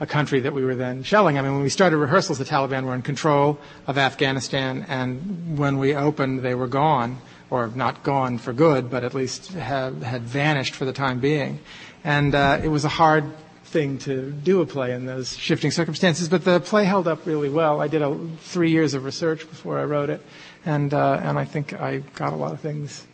[0.00, 1.38] a country that we were then shelling.
[1.38, 5.78] I mean, when we started rehearsals, the Taliban were in control of Afghanistan, and when
[5.78, 7.18] we opened, they were gone,
[7.50, 11.60] or not gone for good, but at least have, had vanished for the time being.
[12.02, 13.24] And uh, it was a hard
[13.64, 17.48] thing to do a play in those shifting circumstances, but the play held up really
[17.48, 17.80] well.
[17.80, 20.20] I did a, three years of research before I wrote it,
[20.64, 23.06] and uh, and I think I got a lot of things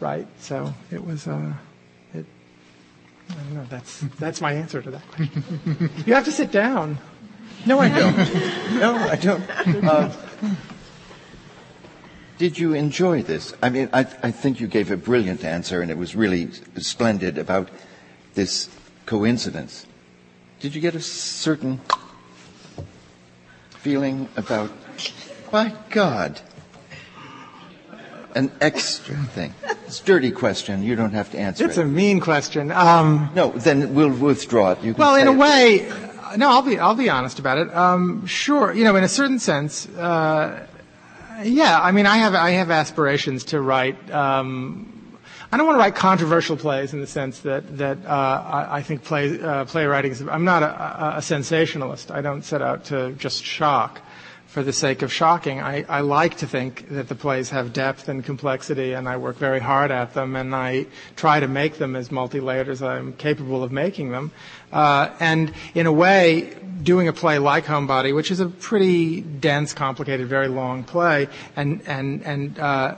[0.00, 0.26] right.
[0.40, 1.26] So it was.
[1.26, 1.52] Uh,
[3.30, 3.66] I don't know.
[3.68, 5.90] That's, that's my answer to that question.
[6.06, 6.98] you have to sit down.
[7.66, 8.16] No, I don't.
[8.80, 9.84] no, I don't.
[9.84, 10.12] Uh,
[12.38, 13.52] did you enjoy this?
[13.62, 17.36] I mean, I, I think you gave a brilliant answer, and it was really splendid
[17.36, 17.68] about
[18.34, 18.70] this
[19.06, 19.86] coincidence.
[20.60, 21.80] Did you get a certain
[23.70, 24.70] feeling about,
[25.52, 26.40] my God,
[28.38, 29.52] an extra thing?
[29.86, 30.82] It's a dirty question.
[30.82, 31.80] You don't have to answer it's it.
[31.80, 32.70] It's a mean question.
[32.70, 34.96] Um, no, then we'll withdraw it.
[34.96, 35.90] well, in a way,
[36.36, 37.74] no, I'll be, I'll be honest about it.
[37.74, 40.66] Um, sure, you know, in a certain sense, uh,
[41.42, 45.16] yeah, I mean, I have, I have aspirations to write, um,
[45.50, 48.82] I don't want to write controversial plays in the sense that that uh, I, I,
[48.82, 50.20] think play uh, playwriting is.
[50.20, 52.10] I'm not a, a, sensationalist.
[52.10, 54.02] I don't set out to just shock
[54.48, 55.60] for the sake of shocking.
[55.60, 59.36] I, I, like to think that the plays have depth and complexity, and I work
[59.36, 63.62] very hard at them, and I try to make them as multi-layered as I'm capable
[63.62, 64.32] of making them.
[64.72, 69.74] Uh, and in a way, doing a play like Homebody, which is a pretty dense,
[69.74, 72.94] complicated, very long play, and and and uh,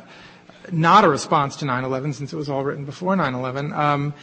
[0.71, 3.77] not a response to 9/11 since it was all written before 9/11.
[3.77, 4.15] Um,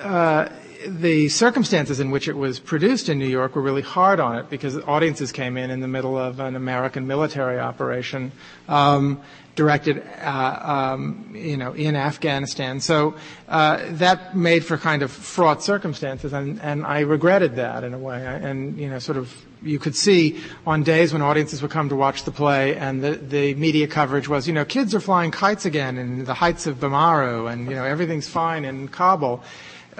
[0.00, 0.48] uh,
[0.86, 4.48] the circumstances in which it was produced in New York were really hard on it
[4.48, 8.32] because audiences came in in the middle of an American military operation
[8.68, 9.20] um,
[9.56, 12.80] directed, uh, um, you know, in Afghanistan.
[12.80, 13.14] So
[13.48, 17.98] uh, that made for kind of fraught circumstances, and, and I regretted that in a
[17.98, 18.24] way.
[18.24, 21.96] And you know, sort of, you could see on days when audiences would come to
[21.96, 25.66] watch the play, and the the media coverage was, you know, kids are flying kites
[25.66, 29.42] again in the heights of Bamaru, and you know, everything's fine in Kabul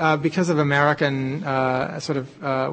[0.01, 2.73] uh, because of American uh, sort of uh,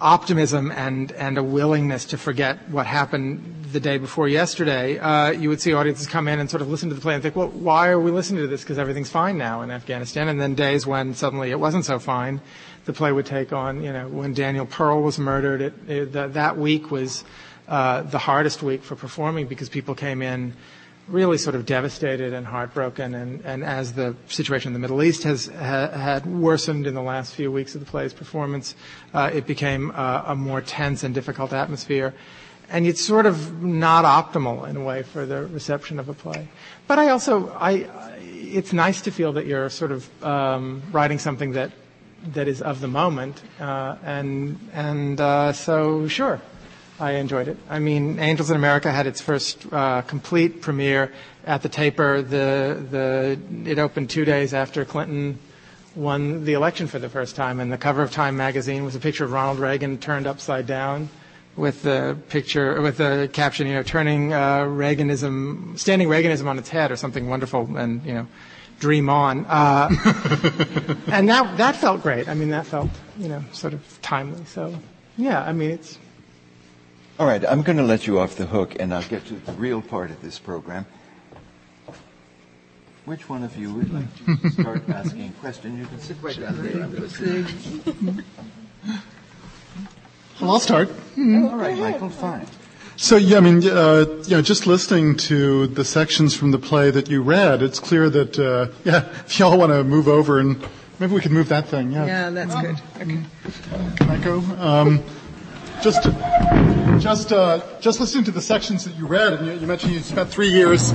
[0.00, 5.48] optimism and and a willingness to forget what happened the day before yesterday, uh, you
[5.48, 7.48] would see audiences come in and sort of listen to the play and think, well,
[7.48, 8.62] why are we listening to this?
[8.62, 10.28] Because everything's fine now in Afghanistan.
[10.28, 12.40] And then days when suddenly it wasn't so fine,
[12.86, 13.82] the play would take on.
[13.82, 17.24] You know, when Daniel Pearl was murdered, it, it, that, that week was
[17.68, 20.54] uh, the hardest week for performing because people came in
[21.08, 23.14] really sort of devastated and heartbroken.
[23.14, 27.74] And, as the situation in the Middle East had worsened in the last few weeks
[27.74, 28.74] of the play's performance,
[29.14, 32.14] uh, it became uh, a more tense and difficult atmosphere.
[32.70, 36.48] And it's sort of not optimal in a way for the reception of a play.
[36.86, 37.86] But I also, I,
[38.20, 41.72] it's nice to feel that you're sort of um, writing something that
[42.34, 46.40] that is of the moment, uh, and and uh, so sure,
[47.00, 47.56] I enjoyed it.
[47.68, 51.12] I mean, Angels in America had its first uh, complete premiere
[51.44, 52.22] at the Taper.
[52.22, 55.38] The the it opened two days after Clinton
[55.94, 59.00] won the election for the first time, and the cover of Time magazine was a
[59.00, 61.08] picture of Ronald Reagan turned upside down,
[61.56, 66.68] with the picture with the caption, you know, turning uh, Reaganism, standing Reaganism on its
[66.68, 68.26] head, or something wonderful, and you know.
[68.80, 69.88] Dream on, uh,
[71.08, 72.28] and that that felt great.
[72.28, 74.44] I mean, that felt you know sort of timely.
[74.44, 74.72] So,
[75.16, 75.98] yeah, I mean, it's
[77.18, 79.52] all right, I'm going to let you off the hook and I'll get to the
[79.52, 80.86] real part of this program.
[83.06, 85.78] Which one of you would like to start asking a question?
[85.78, 86.82] You can sit right down there.
[86.82, 88.24] I'm going to sit.
[90.40, 90.90] Well, I'll start.
[91.16, 92.46] All right, Michael, fine.
[92.96, 96.90] So, yeah, I mean, uh, you know, just listening to the sections from the play
[96.90, 100.60] that you read, it's clear that, uh, yeah, if y'all want to move over and
[100.98, 101.90] maybe we can move that thing.
[101.90, 102.76] Yeah, yeah that's good.
[102.96, 103.20] Okay.
[103.96, 104.38] Can I go?
[104.58, 105.02] Um,
[105.80, 106.06] just,
[107.00, 110.00] just, uh, just listening to the sections that you read, and you, you mentioned you
[110.00, 110.92] spent three years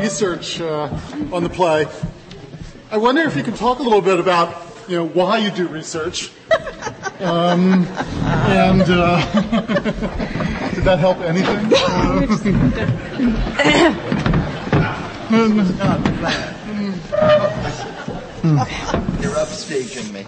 [0.00, 0.88] research uh,
[1.32, 1.86] on the play.
[2.90, 4.56] I wonder if you can talk a little bit about,
[4.88, 6.30] you know, why you do research,
[7.20, 9.32] um, and uh,
[10.74, 11.70] did that help anything?
[19.22, 20.26] You're upstaging me.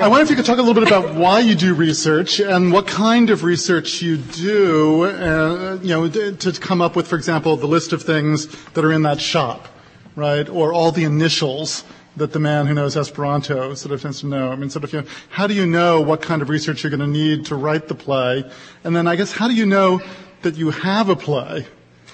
[0.00, 2.72] I wonder if you could talk a little bit about why you do research and
[2.72, 7.56] what kind of research you do, uh, you know, to come up with, for example,
[7.56, 9.68] the list of things that are in that shop,
[10.16, 10.48] right?
[10.48, 11.84] Or all the initials
[12.16, 14.50] that the man who knows Esperanto sort of tends to know.
[14.50, 16.90] I mean, sort of, you know, how do you know what kind of research you're
[16.90, 18.50] going to need to write the play?
[18.82, 20.00] And then I guess how do you know
[20.42, 21.66] that you have a play?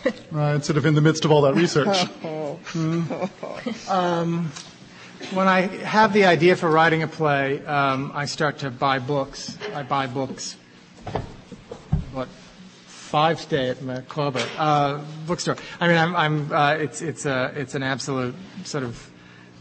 [0.31, 2.07] right, sort of in the midst of all that research.
[2.73, 3.05] Hmm?
[3.89, 4.53] Um,
[5.33, 9.57] when I have the idea for writing a play, um, I start to buy books.
[9.75, 10.57] I buy books.
[12.13, 12.29] What?
[12.87, 14.03] Five stay at my
[14.59, 15.57] uh, bookstore.
[15.81, 18.35] I mean, I'm, I'm uh, it's it's a it's an absolute
[18.65, 19.11] sort of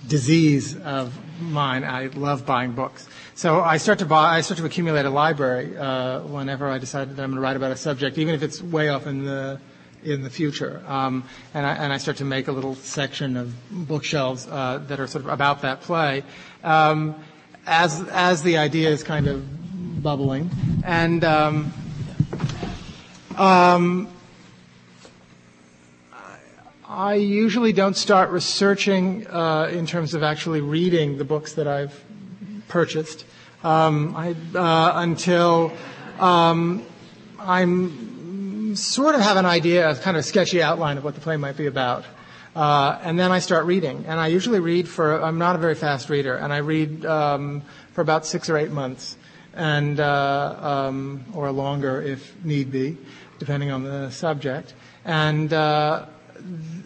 [0.08, 1.84] disease of mine.
[1.84, 3.08] I love buying books.
[3.36, 4.38] So I start to buy.
[4.38, 7.56] I start to accumulate a library uh, whenever I decide that I'm going to write
[7.56, 9.60] about a subject, even if it's way off in the
[10.04, 10.82] in the future.
[10.88, 13.54] Um, and, I, and, I, start to make a little section of
[13.88, 16.24] bookshelves uh, that are sort of about that play
[16.64, 17.16] um,
[17.66, 20.50] as, as the idea is kind of bubbling.
[20.84, 21.74] And um,
[23.36, 24.08] um
[26.92, 32.04] I usually don't start researching uh, in terms of actually reading the books that I've
[32.68, 33.26] purchased
[33.64, 35.72] um, I, uh, until
[36.20, 36.84] um,
[38.76, 41.58] Sort of have an idea, a kind of sketchy outline of what the play might
[41.58, 42.04] be about.
[42.56, 44.06] Uh, and then I start reading.
[44.08, 47.62] And I usually read for, I'm not a very fast reader, and I read um,
[47.94, 49.16] for about six or eight months,
[49.54, 52.98] and uh, um, or longer if need be,
[53.38, 54.74] depending on the subject.
[55.06, 56.06] And uh,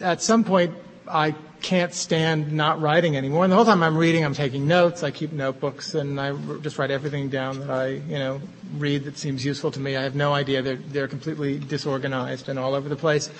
[0.00, 0.74] at some point,
[1.08, 1.34] I
[1.64, 3.42] can't stand not writing anymore.
[3.42, 5.02] And the whole time I'm reading, I'm taking notes.
[5.02, 8.42] I keep notebooks, and I just write everything down that I, you know,
[8.76, 9.96] read that seems useful to me.
[9.96, 10.60] I have no idea.
[10.60, 13.30] They're, they're completely disorganized and all over the place.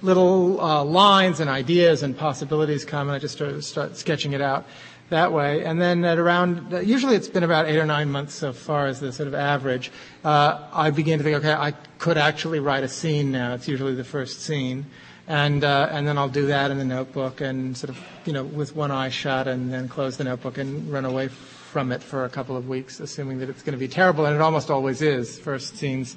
[0.00, 4.40] Little uh, lines and ideas and possibilities come, and I just start, start sketching it
[4.40, 4.64] out
[5.10, 5.64] that way.
[5.64, 9.00] And then at around, usually it's been about eight or nine months so far as
[9.00, 9.90] the sort of average,
[10.24, 13.54] uh, I begin to think, okay, I could actually write a scene now.
[13.54, 14.86] It's usually the first scene.
[15.28, 18.44] And, uh, and then I'll do that in the notebook and sort of, you know,
[18.44, 22.24] with one eye shut and then close the notebook and run away from it for
[22.24, 24.26] a couple of weeks, assuming that it's going to be terrible.
[24.26, 25.38] And it almost always is.
[25.38, 26.16] First scenes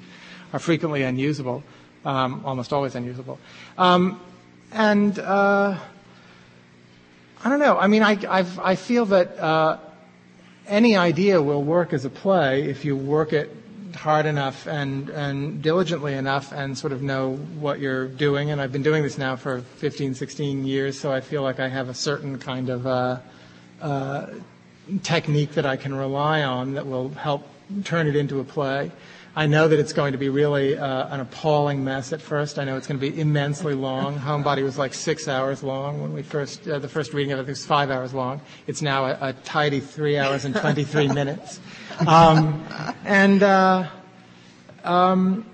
[0.52, 1.62] are frequently unusable,
[2.04, 3.38] um, almost always unusable.
[3.78, 4.20] Um,
[4.72, 5.78] and, uh,
[7.44, 7.78] I don't know.
[7.78, 9.78] I mean, I, I've, I feel that, uh,
[10.66, 13.55] any idea will work as a play if you work it
[13.96, 18.50] hard enough and, and diligently enough and sort of know what you're doing.
[18.50, 21.68] And I've been doing this now for 15, 16 years, so I feel like I
[21.68, 23.18] have a certain kind of uh,
[23.80, 24.26] uh,
[25.02, 27.46] technique that I can rely on that will help
[27.84, 28.92] turn it into a play.
[29.38, 32.58] I know that it's going to be really uh, an appalling mess at first.
[32.58, 34.18] I know it's going to be immensely long.
[34.18, 37.46] Homebody was like six hours long when we first, uh, the first reading of it
[37.46, 38.40] was five hours long.
[38.66, 41.60] It's now a, a tidy three hours and 23 minutes.
[42.06, 42.66] Um,
[43.04, 43.90] and, uh,
[44.84, 45.44] um,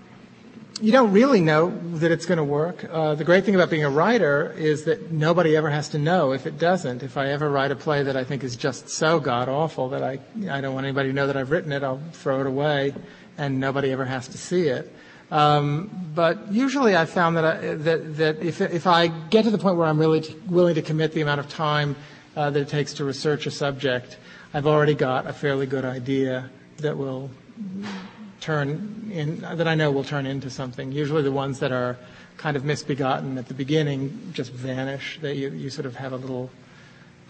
[0.80, 2.84] you don't really know that it's going to work.
[2.90, 6.32] Uh, the great thing about being a writer is that nobody ever has to know
[6.32, 7.04] if it doesn't.
[7.04, 10.02] If I ever write a play that I think is just so god awful that
[10.02, 10.18] I,
[10.50, 12.94] I don't want anybody to know that I've written it, I'll throw it away
[13.38, 14.92] and nobody ever has to see it.
[15.30, 19.58] Um, but usually I found that, I, that, that if, if I get to the
[19.58, 21.96] point where I'm really t- willing to commit the amount of time
[22.36, 24.18] uh, that it takes to research a subject,
[24.52, 27.30] I've already got a fairly good idea that will
[28.40, 30.92] turn in, that I know will turn into something.
[30.92, 31.96] Usually the ones that are
[32.36, 35.18] kind of misbegotten at the beginning just vanish.
[35.22, 36.50] That you, you sort of have a little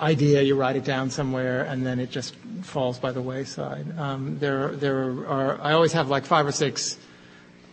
[0.02, 3.86] idea, you write it down somewhere, and then it just falls by the wayside.
[3.98, 6.98] Um, there, there are, I always have like five or six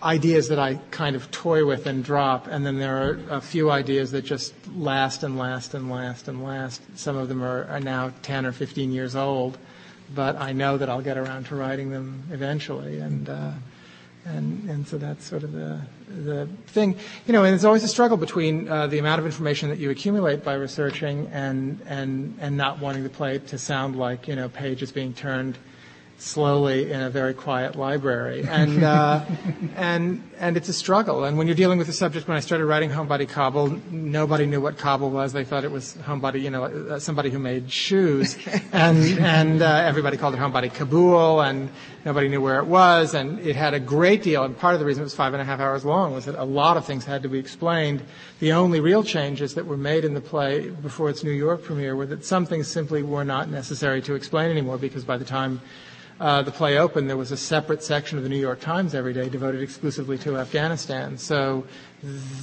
[0.02, 3.72] ideas that I kind of toy with and drop, and then there are a few
[3.72, 6.82] ideas that just last and last and last and last.
[6.96, 9.58] Some of them are, are now 10 or 15 years old,
[10.14, 13.52] but I know that I'll get around to writing them eventually, and uh,
[14.30, 17.44] and and so that's sort of the the thing, you know.
[17.44, 20.54] And there's always a struggle between uh, the amount of information that you accumulate by
[20.54, 25.14] researching and and and not wanting the play to sound like you know pages being
[25.14, 25.58] turned
[26.22, 29.24] slowly in a very quiet library, and uh,
[29.76, 31.24] and and it's a struggle.
[31.24, 34.62] And when you're dealing with the subject, when I started writing Homebody Kabul, nobody knew
[34.62, 35.34] what cobble was.
[35.34, 38.38] They thought it was Homebody, you know, uh, somebody who made shoes,
[38.72, 41.70] and and uh, everybody called it Homebody Kabul, and
[42.06, 43.14] nobody knew where it was.
[43.14, 44.44] And it had a great deal.
[44.44, 46.36] And part of the reason it was five and a half hours long was that
[46.36, 48.02] a lot of things had to be explained.
[48.40, 51.96] The only real changes that were made in the play before its New York premiere
[51.96, 55.62] were that some things simply were not necessary to explain anymore because by the time
[56.20, 59.14] uh, the play opened, there was a separate section of the New York Times every
[59.14, 61.18] day devoted exclusively to Afghanistan.
[61.18, 61.66] So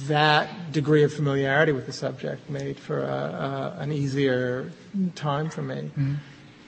[0.07, 4.71] that degree of familiarity with the subject made for a, a, an easier
[5.15, 5.75] time for me.
[5.75, 6.15] Mm-hmm.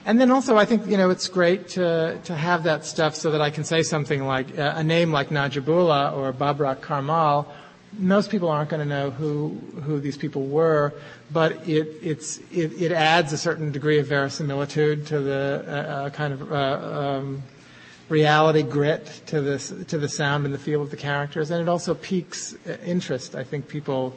[0.06, 3.32] And then also, I think you know it's great to to have that stuff so
[3.32, 7.46] that I can say something like uh, a name like Najibullah or Babrak Karmal
[7.98, 10.94] most people aren't going to know who who these people were,
[11.32, 16.10] but it it's it, it adds a certain degree of verisimilitude to the uh, uh,
[16.10, 17.44] kind of uh, um,
[18.10, 21.70] reality grit to this to the sound and the feel of the characters, and it
[21.70, 23.36] also piques uh, interest.
[23.36, 24.16] I think people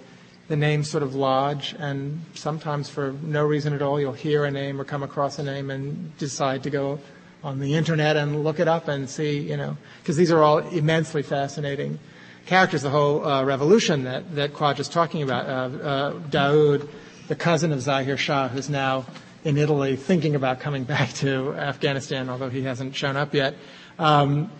[0.48, 4.50] the names sort of lodge, and sometimes for no reason at all, you'll hear a
[4.50, 6.98] name or come across a name and decide to go
[7.44, 10.58] on the internet and look it up and see, you know, because these are all
[10.58, 11.98] immensely fascinating
[12.46, 15.46] characters, the whole uh, revolution that, that Khwaja is talking about.
[15.46, 16.88] Uh, uh, Daoud,
[17.28, 19.06] the cousin of Zahir Shah, who's now
[19.44, 23.54] in Italy thinking about coming back to Afghanistan, although he hasn't shown up yet.
[23.98, 24.50] Um,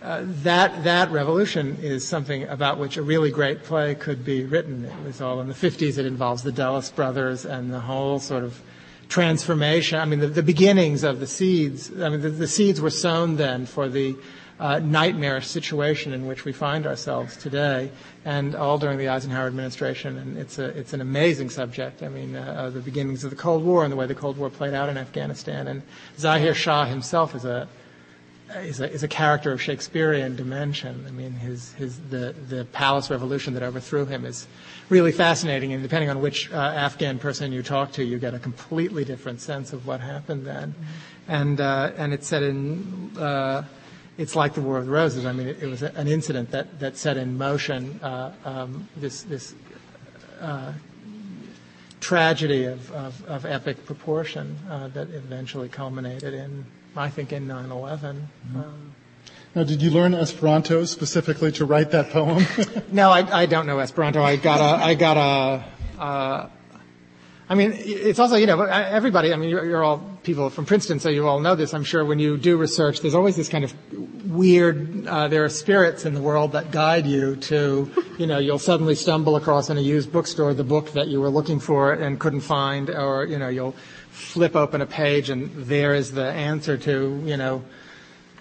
[0.00, 4.84] uh, that that revolution is something about which a really great play could be written.
[4.84, 5.98] It was all in the 50s.
[5.98, 8.60] It involves the Dulles brothers and the whole sort of
[9.08, 9.98] transformation.
[9.98, 11.90] I mean, the, the beginnings of the seeds.
[12.00, 14.14] I mean, the, the seeds were sown then for the
[14.60, 17.90] uh, nightmare situation in which we find ourselves today,
[18.24, 20.18] and all during the Eisenhower administration.
[20.18, 22.02] And it's a it's an amazing subject.
[22.02, 24.50] I mean, uh, the beginnings of the Cold War and the way the Cold War
[24.50, 25.68] played out in Afghanistan.
[25.68, 25.82] And
[26.18, 27.68] Zahir Shah himself is a
[28.56, 31.04] is a, is a character of Shakespearean dimension.
[31.06, 34.46] I mean, his, his, the, the palace revolution that overthrew him is
[34.88, 38.38] really fascinating, and depending on which uh, Afghan person you talk to, you get a
[38.38, 40.70] completely different sense of what happened then.
[40.72, 41.30] Mm-hmm.
[41.30, 43.64] And, uh, and it's set in uh,
[44.18, 45.24] it's like the War of the Roses.
[45.24, 49.22] I mean, it, it was an incident that, that set in motion uh, um, this,
[49.22, 49.54] this
[50.40, 50.72] uh,
[52.00, 56.66] tragedy of, of, of, epic proportion uh, that eventually culminated in,
[56.96, 58.28] I think, in 9 11.
[58.48, 58.58] Mm-hmm.
[58.58, 58.94] Um,
[59.54, 62.44] now, did you learn Esperanto specifically to write that poem?
[62.92, 64.22] no, I, I, don't know Esperanto.
[64.22, 66.48] I got a, I got a, uh,
[67.48, 71.00] I mean, it's also, you know, everybody, I mean, you're, you're all people from Princeton,
[71.00, 73.64] so you all know this, I'm sure, when you do research, there's always this kind
[73.64, 73.72] of
[74.30, 78.58] weird, uh, there are spirits in the world that guide you to, you know, you'll
[78.58, 82.20] suddenly stumble across in a used bookstore the book that you were looking for and
[82.20, 83.74] couldn't find, or, you know, you'll
[84.10, 87.64] flip open a page and there is the answer to, you know,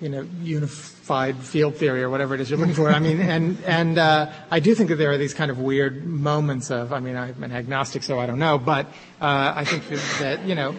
[0.01, 2.89] you know, unified field theory or whatever it is you're looking for.
[2.89, 6.05] I mean, and and uh, I do think that there are these kind of weird
[6.05, 6.93] moments of.
[6.93, 8.85] I mean, I'm an agnostic, so I don't know, but
[9.19, 10.75] uh, I think that, that you know.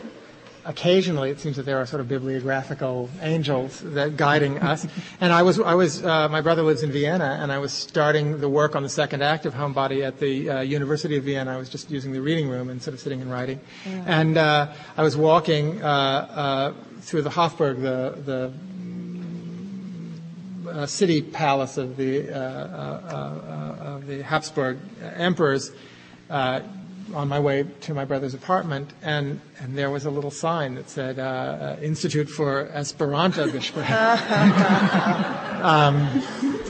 [0.68, 4.86] Occasionally, it seems that there are sort of bibliographical angels that guiding us.
[5.18, 8.38] And I was, I was, uh, my brother lives in Vienna, and I was starting
[8.38, 11.52] the work on the second act of Homebody at the uh, University of Vienna.
[11.52, 13.58] I was just using the reading room instead of sitting and writing.
[13.86, 14.04] Yeah.
[14.20, 18.52] And uh, I was walking uh, uh, through the Hofburg, the the
[20.68, 24.78] uh, city palace of the, uh, uh, of the Habsburg
[25.16, 25.72] emperors
[27.14, 30.88] on my way to my brother's apartment, and, and there was a little sign that
[30.90, 33.44] said uh, Institute for Esperanto
[35.62, 36.22] um,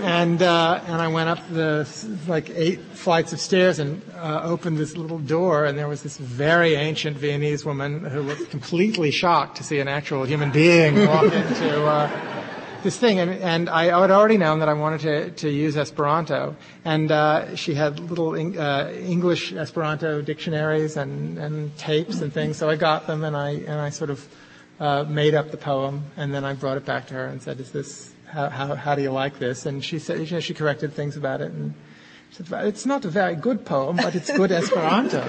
[0.02, 1.88] and uh, and I went up the
[2.26, 6.16] like eight flights of stairs and uh, opened this little door, and there was this
[6.16, 11.32] very ancient Viennese woman who was completely shocked to see an actual human being walk
[11.32, 11.86] into
[12.82, 16.56] this thing, and, and I had already known that I wanted to, to use Esperanto,
[16.84, 22.68] and uh, she had little uh, English Esperanto dictionaries and, and tapes and things, so
[22.68, 24.28] I got them and I and I sort of
[24.80, 27.60] uh, made up the poem, and then I brought it back to her and said,
[27.60, 30.54] "Is this how how, how do you like this?" And she said, you know, she
[30.54, 31.74] corrected things about it and
[32.38, 35.20] it's not a very good poem, but it's good Esperanto.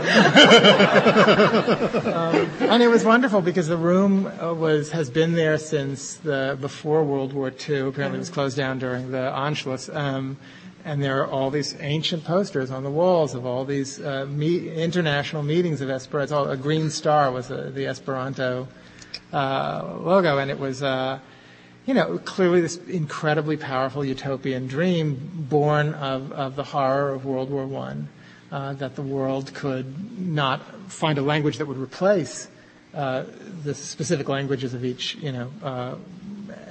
[2.14, 6.58] um, and it was wonderful because the room uh, was has been there since the
[6.62, 7.88] before World War II.
[7.88, 9.93] Apparently, it was closed down during the Anschluss.
[9.93, 10.38] Um,
[10.86, 14.70] and there are all these ancient posters on the walls of all these uh, me-
[14.70, 16.50] international meetings of Esperanto.
[16.50, 18.68] A green star was a, uh, the Esperanto
[19.34, 20.84] uh, logo, and it was.
[20.84, 21.20] Uh,
[21.86, 27.49] you know, clearly this incredibly powerful utopian dream born of, of the horror of World
[27.49, 27.95] War I,
[28.51, 30.61] uh, that the world could not
[30.91, 32.47] find a language that would replace
[32.93, 33.23] uh,
[33.63, 35.95] the specific languages of each, you know, uh,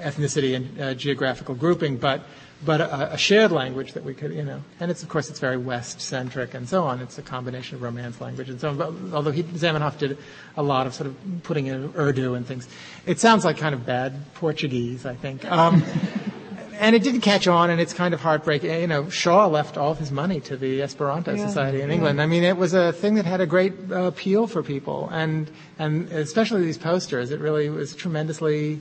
[0.01, 2.23] ethnicity and uh, geographical grouping, but
[2.65, 5.39] but a, a, shared language that we could, you know, and it's of course it's
[5.39, 7.01] very West centric and so on.
[7.01, 8.77] It's a combination of Romance language and so on.
[8.77, 10.19] But although he, Zamenhof did
[10.57, 12.69] a lot of sort of putting in Urdu and things,
[13.07, 15.45] it sounds like kind of bad Portuguese, I think.
[15.45, 15.85] Um,
[16.79, 18.71] and it didn't catch on, and it's kind of heartbreaking.
[18.71, 22.21] You know, Shaw left all of his money to the Esperanto yeah, Society in England.
[22.21, 25.51] I mean, it was a thing that had a great uh, appeal for people, and
[25.79, 27.31] and especially these posters.
[27.31, 28.81] It really was tremendously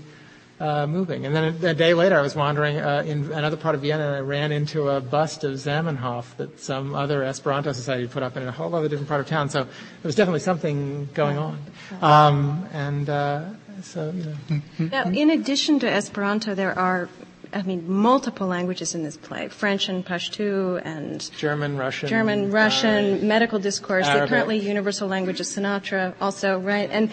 [0.59, 1.25] uh, moving.
[1.25, 4.07] And then a, a, day later, I was wandering uh, in another part of Vienna,
[4.07, 8.37] and I ran into a bust of Zamenhof that some other Esperanto society put up
[8.37, 9.49] in a whole other different part of town.
[9.49, 9.69] So there
[10.03, 11.59] was definitely something going on.
[12.01, 13.49] Um, and uh,
[13.83, 14.61] so, you know.
[14.79, 17.09] Now, in addition to Esperanto, there are
[17.53, 23.27] I mean, multiple languages in this play: French and Pashto, and German, Russian, German, Russian,
[23.27, 24.05] medical discourse.
[24.05, 24.21] Arabic.
[24.21, 26.89] The apparently universal language of Sinatra, also right.
[26.91, 27.11] And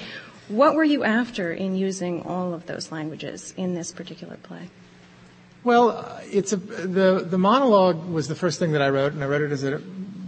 [0.48, 4.70] what were you after in using all of those languages in this particular play?
[5.64, 9.26] Well, it's a, the the monologue was the first thing that I wrote, and I
[9.26, 9.80] wrote it as a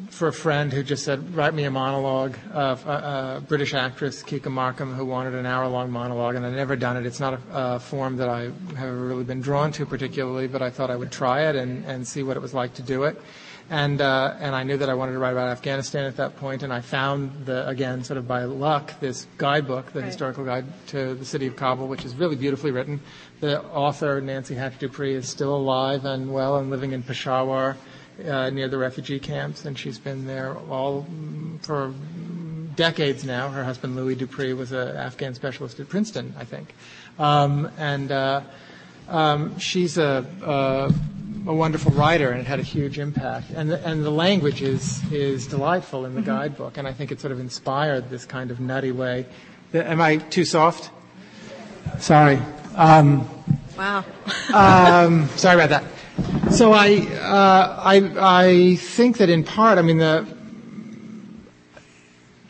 [0.09, 4.23] for a friend who just said, "Write me a monologue." Of a, a British actress,
[4.23, 7.05] Kika Markham, who wanted an hour-long monologue, and I'd never done it.
[7.05, 10.71] It's not a, a, form that I have really been drawn to particularly, but I
[10.71, 13.21] thought I would try it and, and see what it was like to do it.
[13.69, 16.63] And, uh, and I knew that I wanted to write about Afghanistan at that point,
[16.63, 20.07] and I found, the, again, sort of by luck, this guidebook, the right.
[20.07, 23.01] historical guide to the city of Kabul, which is really beautifully written.
[23.41, 27.77] The author, Nancy Hatch Dupree, is still alive and well and living in Peshawar
[28.25, 31.05] uh, near the refugee camps, and she's been there all
[31.63, 31.93] for
[32.77, 33.49] decades now.
[33.49, 36.73] Her husband, Louis Dupree, was an Afghan specialist at Princeton, I think.
[37.19, 38.43] Um, and uh,
[39.09, 40.95] um, she's a, a
[41.47, 43.51] a wonderful writer, and it had a huge impact.
[43.55, 46.31] And the, and the language is is delightful in the mm-hmm.
[46.31, 49.27] guidebook, and I think it sort of inspired this kind of nutty way.
[49.73, 50.91] Am I too soft?
[51.99, 52.41] Sorry.
[52.75, 53.29] Um,
[53.77, 54.05] wow.
[54.55, 56.53] um, sorry about that.
[56.53, 60.27] So I, uh, I I think that in part, I mean the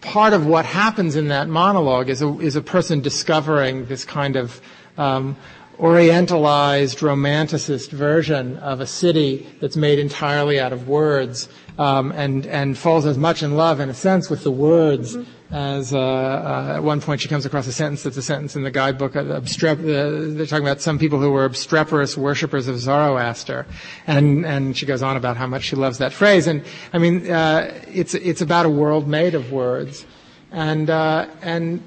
[0.00, 4.36] part of what happens in that monologue is a is a person discovering this kind
[4.36, 4.60] of
[4.96, 5.36] um,
[5.78, 11.48] orientalized, romanticist version of a city that's made entirely out of words
[11.78, 15.54] um, and and falls as much in love, in a sense, with the words mm-hmm.
[15.54, 18.62] as uh, uh, at one point she comes across a sentence that's a sentence in
[18.62, 19.14] the guidebook.
[19.14, 23.66] Uh, they're talking about some people who were obstreperous worshippers of Zoroaster,
[24.06, 26.46] and and she goes on about how much she loves that phrase.
[26.46, 30.06] And I mean, uh, it's it's about a world made of words,
[30.50, 31.82] and uh, and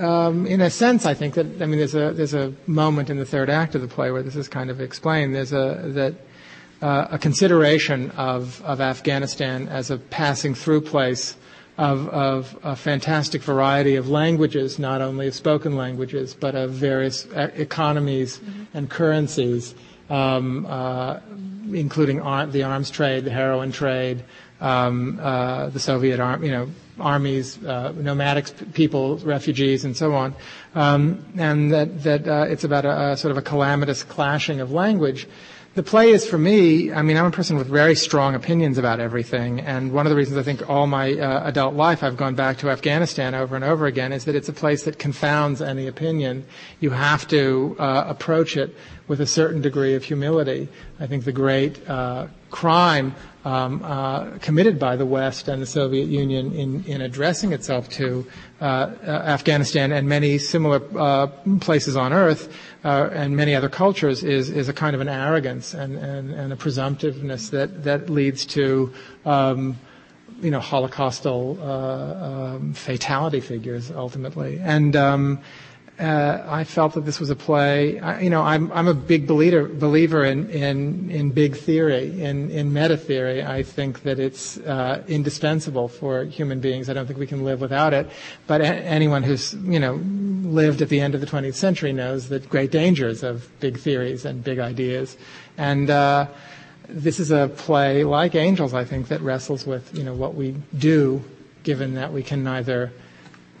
[0.00, 3.18] um, in a sense, I think that I mean, there's a there's a moment in
[3.18, 5.34] the third act of the play where this is kind of explained.
[5.34, 6.14] There's a that
[6.82, 11.36] uh, a consideration of of Afghanistan as a passing through place
[11.76, 17.26] of, of a fantastic variety of languages, not only of spoken languages, but of various
[17.34, 18.64] economies mm-hmm.
[18.74, 19.74] and currencies,
[20.08, 21.18] um, uh,
[21.72, 24.24] including ar- the arms trade, the heroin trade,
[24.60, 26.68] um, uh, the Soviet arm, you know,
[27.00, 30.34] armies, uh, nomadic people, refugees, and so on,
[30.74, 34.70] um, and that that uh, it's about a, a, sort of a calamitous clashing of
[34.72, 35.26] language
[35.74, 39.00] the play is for me, I mean, I'm a person with very strong opinions about
[39.00, 39.60] everything.
[39.60, 42.58] And one of the reasons I think all my uh, adult life I've gone back
[42.58, 46.46] to Afghanistan over and over again is that it's a place that confounds any opinion.
[46.78, 48.74] You have to uh, approach it
[49.08, 50.68] with a certain degree of humility.
[51.00, 56.06] I think the great uh, crime um, uh, committed by the West and the Soviet
[56.06, 58.24] Union in, in addressing itself to
[58.60, 60.80] uh, uh Afghanistan and many similar
[61.60, 62.50] places on Earth
[62.84, 66.56] and many other cultures is, is a kind of an arrogance and, and, and a
[66.56, 68.92] presumptiveness that, that leads to
[69.24, 69.78] um,
[70.40, 74.60] you know, Holocaustal um, fatality figures ultimately.
[74.60, 75.40] And um,
[75.98, 78.00] uh, I felt that this was a play.
[78.00, 82.50] I, you know, I'm I'm a big believer believer in in in big theory, in
[82.50, 83.44] in meta theory.
[83.44, 86.90] I think that it's uh, indispensable for human beings.
[86.90, 88.10] I don't think we can live without it.
[88.48, 92.28] But a- anyone who's you know lived at the end of the 20th century knows
[92.28, 95.16] the great dangers of big theories and big ideas,
[95.56, 95.90] and.
[95.90, 96.26] Uh,
[96.86, 100.54] this is a play like Angels, I think, that wrestles with you know what we
[100.76, 101.24] do,
[101.62, 102.92] given that we can neither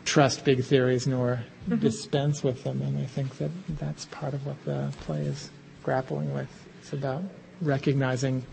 [0.04, 1.76] trust big theories nor mm-hmm.
[1.76, 2.82] dispense with them.
[2.82, 5.50] And I think that that's part of what the play is
[5.82, 6.48] grappling with.
[6.80, 7.22] It's about
[7.60, 8.44] recognizing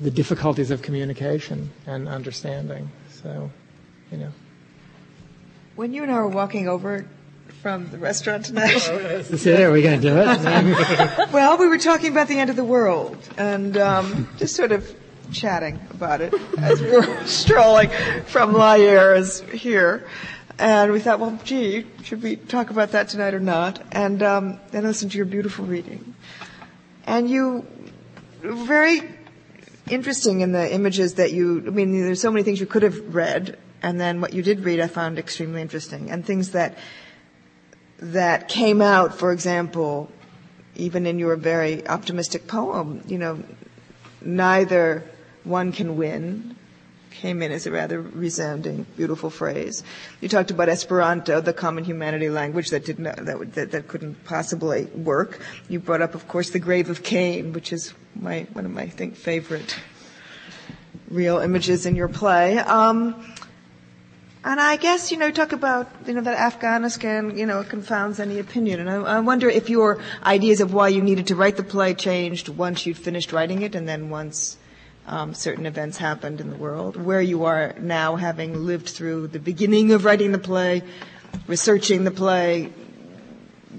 [0.00, 2.90] the difficulties of communication and understanding.
[3.10, 3.50] So,
[4.10, 4.32] you know.
[5.76, 7.06] When you and I were walking over
[7.62, 8.76] from the restaurant tonight.
[8.76, 9.60] Is it?
[9.60, 11.30] Are we going to do it?
[11.32, 14.94] well, we were talking about the end of the world and um, just sort of
[15.32, 17.88] chatting about it as we were strolling
[18.26, 20.06] from La here.
[20.58, 23.82] And we thought, well, gee, should we talk about that tonight or not?
[23.90, 26.14] And um, then listen to your beautiful reading.
[27.06, 27.66] And you,
[28.42, 29.02] were very
[29.90, 33.14] interesting in the images that you, I mean, there's so many things you could have
[33.14, 36.10] read, and then what you did read I found extremely interesting.
[36.10, 36.78] And things that,
[37.98, 40.10] that came out, for example,
[40.76, 43.42] even in your very optimistic poem, you know,
[44.22, 45.04] neither
[45.42, 46.56] one can win
[47.14, 49.82] came in as a rather resounding, beautiful phrase.
[50.20, 54.24] You talked about Esperanto, the common humanity language that did not, that, that, that couldn't
[54.24, 55.40] possibly work.
[55.68, 58.82] You brought up, of course, the grave of Cain, which is my, one of my,
[58.82, 59.76] I think, favorite
[61.08, 62.58] real images in your play.
[62.58, 63.24] Um,
[64.44, 68.38] and I guess, you know, talk about, you know, that Afghanistan, you know, confounds any
[68.38, 68.80] opinion.
[68.80, 71.94] And I, I, wonder if your ideas of why you needed to write the play
[71.94, 74.58] changed once you'd finished writing it and then once
[75.06, 79.38] um, certain events happened in the world, where you are now having lived through the
[79.38, 80.82] beginning of writing the play,
[81.46, 82.72] researching the play,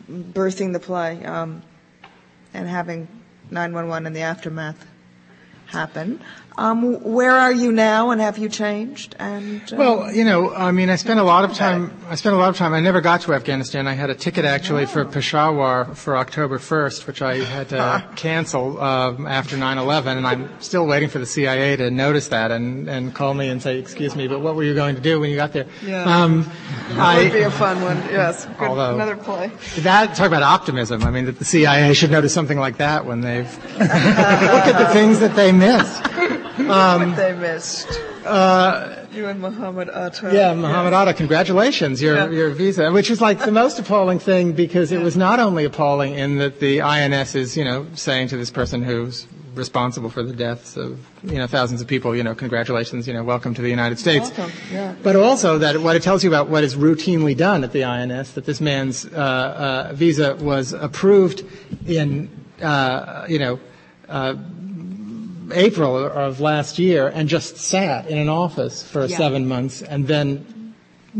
[0.09, 1.63] birthing the play, um,
[2.53, 3.07] and having
[3.49, 4.85] 911 and the aftermath
[5.67, 6.19] happen.
[6.57, 9.15] Um, where are you now, and have you changed?
[9.19, 11.91] And uh, well, you know, I mean, I spent a lot of time.
[12.07, 12.73] I spent a lot of time.
[12.73, 13.87] I never got to Afghanistan.
[13.87, 14.87] I had a ticket actually oh.
[14.87, 20.49] for Peshawar for October 1st, which I had to cancel um, after 9/11, and I'm
[20.61, 24.15] still waiting for the CIA to notice that and and call me and say, "Excuse
[24.15, 26.49] me, but what were you going to do when you got there?" Yeah, um,
[26.89, 27.97] that I, would be a fun one.
[28.09, 29.51] Yes, Good, although another play.
[29.79, 31.03] That talk about optimism.
[31.03, 34.93] I mean, that the CIA should notice something like that when they've look at the
[34.93, 36.44] things that they missed.
[36.65, 37.89] Um, what they missed.
[38.25, 40.31] Uh, you and Muhammad Atta.
[40.33, 40.93] Yeah, Muhammad.
[40.93, 42.29] Atta, congratulations, your, yeah.
[42.29, 46.15] your visa, which is like the most appalling thing because it was not only appalling
[46.15, 50.33] in that the INS is, you know, saying to this person who's responsible for the
[50.33, 53.69] deaths of, you know, thousands of people, you know, congratulations, you know, welcome to the
[53.69, 54.29] United States.
[54.37, 54.95] Welcome, yeah.
[55.01, 58.33] But also that what it tells you about what is routinely done at the INS,
[58.33, 59.09] that this man's uh,
[59.89, 61.43] uh, visa was approved
[61.85, 62.29] in,
[62.61, 63.59] uh, you know,
[64.09, 64.35] uh,
[65.53, 69.17] April of last year and just sat in an office for yeah.
[69.17, 70.73] seven months and then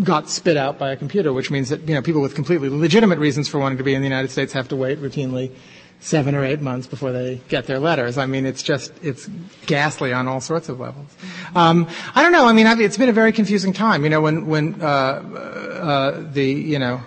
[0.03, 3.19] got spit out by a computer, which means that you know people with completely legitimate
[3.19, 5.51] reasons for wanting to be in the United States have to wait routinely
[5.99, 8.17] seven or eight months before they get their letters.
[8.17, 9.27] I mean, it's just it's
[9.65, 11.15] ghastly on all sorts of levels.
[11.55, 12.47] Um, I don't know.
[12.47, 14.03] I mean, I've, it's been a very confusing time.
[14.03, 17.01] You know, when when uh, uh, the you know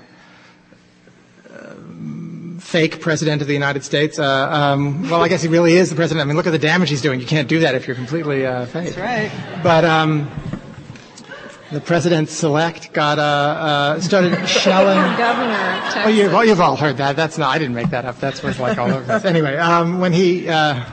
[2.69, 4.19] fake president of the United States.
[4.19, 6.23] Uh, um, well, I guess he really is the president.
[6.23, 7.19] I mean, look at the damage he's doing.
[7.19, 8.95] You can't do that if you're completely uh, fake.
[8.95, 9.63] That's right.
[9.63, 10.31] But um,
[11.73, 15.17] the president-select got uh, uh, started shelling.
[15.17, 15.81] Governor.
[16.05, 17.17] Oh, you've, oh, you've all heard that.
[17.17, 17.49] That's not.
[17.49, 18.21] I didn't make that up.
[18.21, 19.25] That's what's like all over this.
[19.29, 20.85] Anyway, um, when he uh,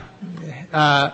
[0.72, 1.10] uh,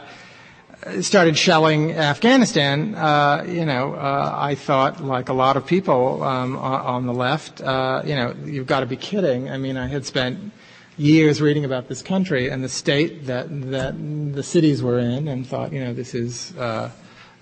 [1.01, 6.57] started shelling Afghanistan, uh, you know, uh, I thought, like a lot of people um,
[6.57, 9.49] on the left, uh, you know, you've got to be kidding.
[9.49, 10.53] I mean, I had spent
[10.99, 13.95] years reading about this country and the state that that
[14.35, 16.91] the cities were in, and thought, you know, this is uh,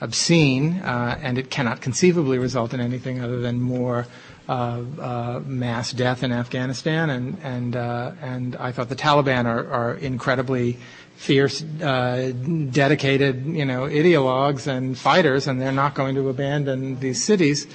[0.00, 4.06] obscene, uh, and it cannot conceivably result in anything other than more.
[4.48, 9.70] Uh, uh, mass death in Afghanistan, and and uh, and I thought the Taliban are,
[9.70, 10.76] are incredibly
[11.20, 12.32] fierce, uh,
[12.70, 17.66] dedicated, you know, ideologues and fighters, and they're not going to abandon these cities.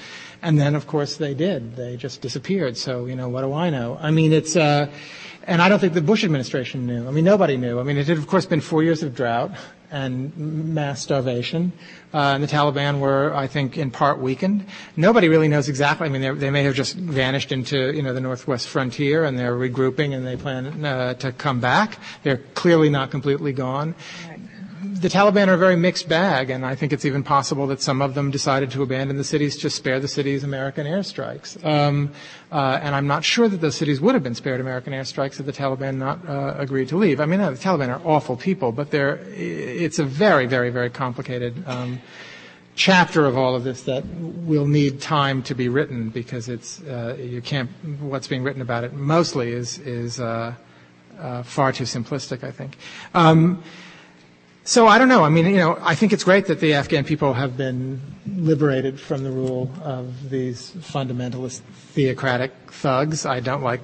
[0.42, 1.76] And then, of course, they did.
[1.76, 2.76] They just disappeared.
[2.76, 4.00] So, you know, what do I know?
[4.02, 4.90] I mean, it's, uh,
[5.44, 7.08] and I don't think the Bush administration knew.
[7.08, 7.80] I mean, nobody knew.
[7.80, 9.52] I mean, it had, of course, been four years of drought
[9.92, 11.72] and mass starvation.
[12.14, 14.66] Uh, and the Taliban were, I think, in part weakened.
[14.96, 16.08] Nobody really knows exactly.
[16.08, 19.56] I mean, they may have just vanished into, you know, the northwest frontier and they're
[19.56, 22.00] regrouping and they plan uh, to come back.
[22.24, 23.96] They're clearly not completely gone.
[24.30, 24.35] Right
[24.94, 28.02] the Taliban are a very mixed bag, and I think it's even possible that some
[28.02, 31.64] of them decided to abandon the cities to spare the cities American airstrikes.
[31.66, 32.12] Um,
[32.52, 35.46] uh, and I'm not sure that those cities would have been spared American airstrikes if
[35.46, 37.20] the Taliban not uh, agreed to leave.
[37.20, 41.64] I mean, the Taliban are awful people, but they're, it's a very, very, very complicated
[41.68, 42.02] um,
[42.76, 47.18] chapter of all of this that will need time to be written because it's uh,
[47.20, 47.70] you can't.
[48.02, 50.54] What's being written about it mostly is is uh,
[51.18, 52.44] uh, far too simplistic.
[52.44, 52.78] I think.
[53.14, 53.64] Um,
[54.66, 55.24] so I don't know.
[55.24, 59.00] I mean, you know, I think it's great that the Afghan people have been liberated
[59.00, 61.62] from the rule of these fundamentalist
[61.94, 63.28] theocratic thugs.
[63.28, 63.82] I don't like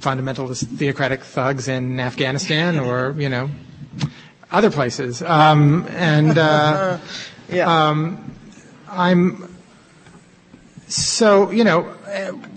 [0.00, 3.50] fundamentalist theocratic thugs in Afghanistan or, you know,
[4.52, 5.20] other places.
[5.20, 6.98] Um, and uh,
[7.48, 7.88] yeah.
[7.88, 8.32] um,
[8.88, 9.49] I'm
[10.90, 11.82] so, you know,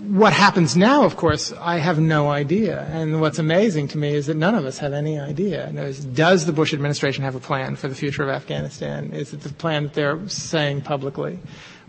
[0.08, 2.82] what happens now, of course, I have no idea.
[2.90, 5.70] And what's amazing to me is that none of us have any idea.
[6.12, 9.12] Does the Bush administration have a plan for the future of Afghanistan?
[9.12, 11.38] Is it the plan that they're saying publicly?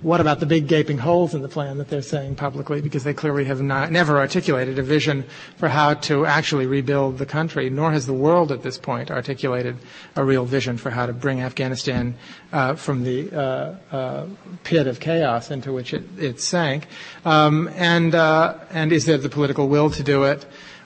[0.02, 2.82] What about the big gaping holes in the plan that they're saying publicly?
[2.82, 5.24] Because they clearly have not, never articulated a vision
[5.58, 9.78] for how to actually rebuild the country, nor has the world at this point articulated
[10.16, 12.16] a real vision for how to bring Afghanistan
[12.52, 14.26] uh, from the uh, uh,
[14.64, 16.88] pit of chaos into which it, it sank.
[17.24, 20.46] Um, and, uh, and is there the political will to do it?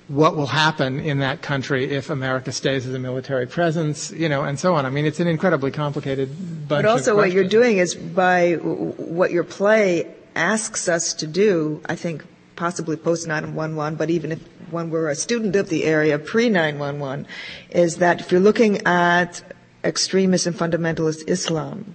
[0.09, 4.43] What will happen in that country if America stays as a military presence, you know,
[4.43, 4.85] and so on.
[4.85, 6.29] I mean, it's an incredibly complicated
[6.67, 11.81] bunch But also what you're doing is by what your play asks us to do,
[11.85, 14.39] I think possibly post 911, but even if
[14.71, 17.27] one were a student of the area pre 911,
[17.69, 19.43] is that if you're looking at
[19.83, 21.93] extremist and fundamentalist Islam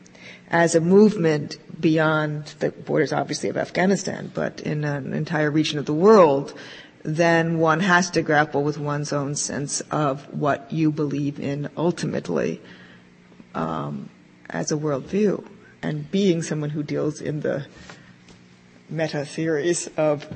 [0.51, 5.87] as a movement beyond the borders, obviously, of Afghanistan, but in an entire region of
[5.87, 6.55] the world,
[7.05, 12.61] then one has to grapple with one's own sense of what you believe in ultimately
[13.55, 14.09] um,
[14.49, 15.47] as a worldview.
[15.83, 17.67] And being someone who deals in the
[18.89, 20.27] meta theories of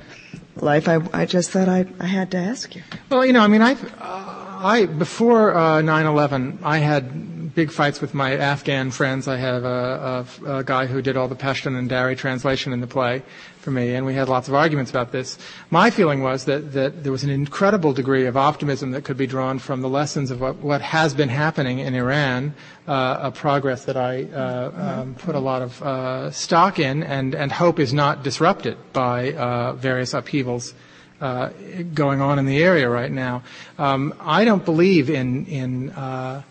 [0.57, 2.83] life, I, I just thought I, I, had to ask you.
[3.09, 8.03] Well, you know, I mean, I, uh, I before uh, 9/11, I had big fights
[8.03, 9.27] with my Afghan friends.
[9.27, 12.81] I have a, a, a guy who did all the Pashtun and Dari translation in
[12.81, 13.23] the play,
[13.69, 15.37] for me, and we had lots of arguments about this.
[15.69, 19.27] My feeling was that, that there was an incredible degree of optimism that could be
[19.27, 22.55] drawn from the lessons of what, what has been happening in Iran,
[22.87, 27.35] uh, a progress that I uh, um, put a lot of uh, stock in and,
[27.35, 30.73] and hope is not disrupted by uh, various upheavals.
[31.21, 31.49] Uh,
[31.95, 33.43] going on in the area right now.
[33.77, 36.43] Um, I don't believe in in uh,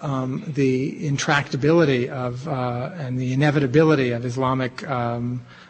[0.00, 5.63] um, the intractability of and the inevitability of Islamic um, uh, uh,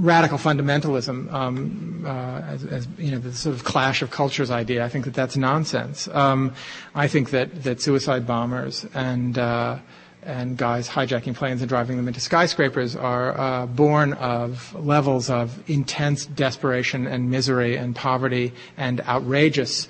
[0.00, 4.84] radical fundamentalism um, uh, as, as, you know the sort of clash of cultures idea.
[4.84, 6.08] I think that that's nonsense.
[6.08, 6.54] Um,
[6.94, 9.78] I think that that suicide bombers and uh,
[10.22, 15.62] and guys hijacking planes and driving them into skyscrapers are uh, born of levels of
[15.68, 19.88] intense desperation and misery and poverty and outrageous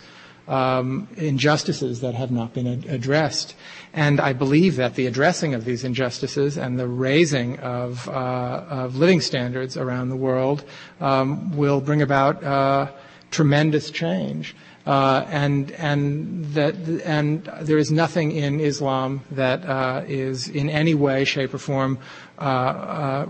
[0.48, 3.54] um, injustices that have not been ad- addressed.
[3.92, 8.96] And I believe that the addressing of these injustices and the raising of, uh, of
[8.96, 10.64] living standards around the world
[11.00, 12.90] um, will bring about uh,
[13.30, 14.54] tremendous change.
[14.86, 16.74] Uh, and and that
[17.04, 21.98] and there is nothing in Islam that uh, is in any way, shape, or form
[22.38, 23.26] uh, uh,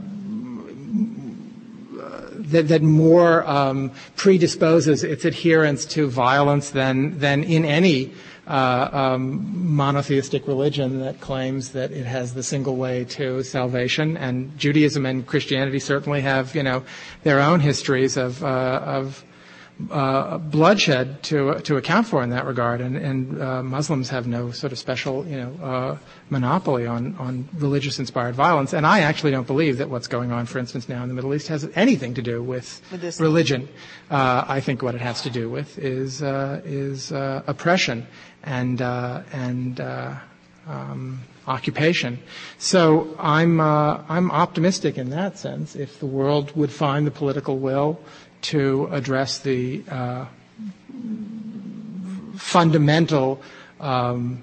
[2.45, 8.13] that, that, more um, predisposes its adherence to violence than than in any
[8.51, 14.17] uh, um, monotheistic religion that claims that it has the single way to salvation.
[14.17, 16.83] And Judaism and Christianity certainly have, you know,
[17.23, 19.25] their own histories of, uh, of
[19.91, 24.51] uh, bloodshed to to account for in that regard, and, and uh, Muslims have no
[24.51, 28.73] sort of special you know uh, monopoly on on religious inspired violence.
[28.73, 31.35] And I actually don't believe that what's going on, for instance, now in the Middle
[31.35, 33.29] East has anything to do with Medicinal.
[33.29, 33.69] religion.
[34.11, 38.07] Uh, I think what it has to do with is uh, is uh, oppression
[38.43, 39.81] and and
[40.67, 42.19] um, occupation.
[42.59, 45.77] So I'm I'm optimistic in that sense.
[45.77, 48.01] If the world would find the political will
[48.43, 50.27] to address the uh,
[52.37, 53.41] fundamental
[53.81, 54.43] um,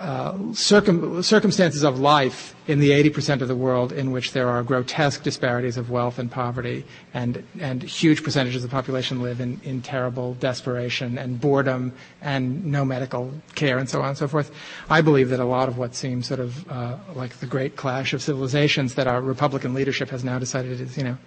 [0.00, 4.62] uh, circum- circumstances of life in the 80% of the world in which there are
[4.62, 9.60] grotesque disparities of wealth and poverty, and, and huge percentages of the population live in,
[9.62, 11.92] in terrible desperation and boredom
[12.22, 14.50] and no medical care and so on and so forth.
[14.88, 18.14] I believe that a lot of what seems sort of uh, like the great clash
[18.14, 21.18] of civilizations that our Republican leadership has now decided is, you know,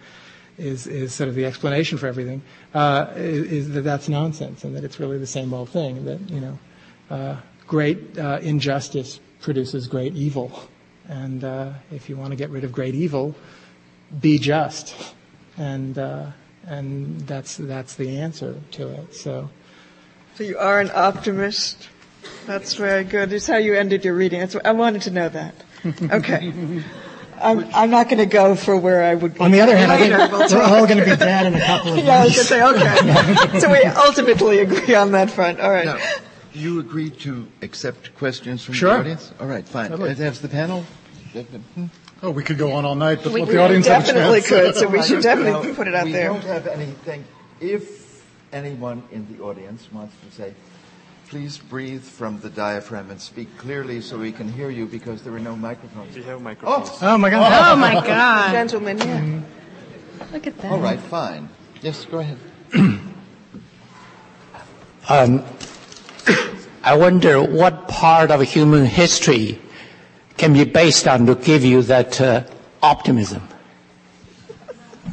[0.58, 2.42] is, is sort of the explanation for everything,
[2.74, 6.20] uh, is, is, that that's nonsense and that it's really the same old thing, that,
[6.30, 6.60] you know,
[7.10, 7.38] uh,
[7.68, 10.68] great uh, injustice produces great evil.
[11.08, 13.36] And uh, if you want to get rid of great evil,
[14.22, 15.14] be just.
[15.58, 16.28] And, uh,
[16.68, 19.16] and that's, that's the answer to it.
[19.16, 19.50] So,
[20.36, 21.90] so you are an optimist.
[22.46, 23.34] That's very good.
[23.34, 24.48] It's how you ended your reading.
[24.64, 25.56] I wanted to know that.
[26.12, 26.84] Okay.
[27.44, 29.40] I'm, I'm not going to go for where I would.
[29.40, 31.94] On the other hand, I think we're all going to be dead in a couple
[31.94, 33.60] of yeah, I was going to say okay.
[33.60, 35.60] so we ultimately agree on that front.
[35.60, 35.86] All right.
[35.86, 36.00] Now,
[36.54, 38.94] you agree to accept questions from sure.
[38.94, 39.32] the audience?
[39.40, 39.90] All right, fine.
[39.90, 40.14] Totally.
[40.16, 40.84] Has the panel?
[41.34, 41.86] Hmm?
[42.22, 44.50] Oh, we could go on all night, but we, let the audience definitely have a
[44.50, 44.50] chance.
[44.50, 44.76] could.
[44.76, 46.32] So we should definitely put it out we there.
[46.32, 47.26] We don't have anything.
[47.60, 48.24] If
[48.54, 50.54] anyone in the audience wants to say
[51.34, 55.34] please breathe from the diaphragm and speak clearly so we can hear you because there
[55.34, 56.14] are no microphones.
[56.14, 56.90] Do you have microphones?
[57.02, 57.72] Oh, oh my God.
[57.72, 58.52] Oh my God.
[58.52, 59.16] Gentlemen here.
[59.16, 60.32] Mm-hmm.
[60.32, 60.72] Look at that.
[60.72, 61.50] All right, fine.
[61.82, 62.38] Yes, go ahead.
[65.10, 65.44] um,
[66.84, 69.60] I wonder what part of human history
[70.38, 72.44] can be based on to give you that uh,
[72.84, 73.42] optimism.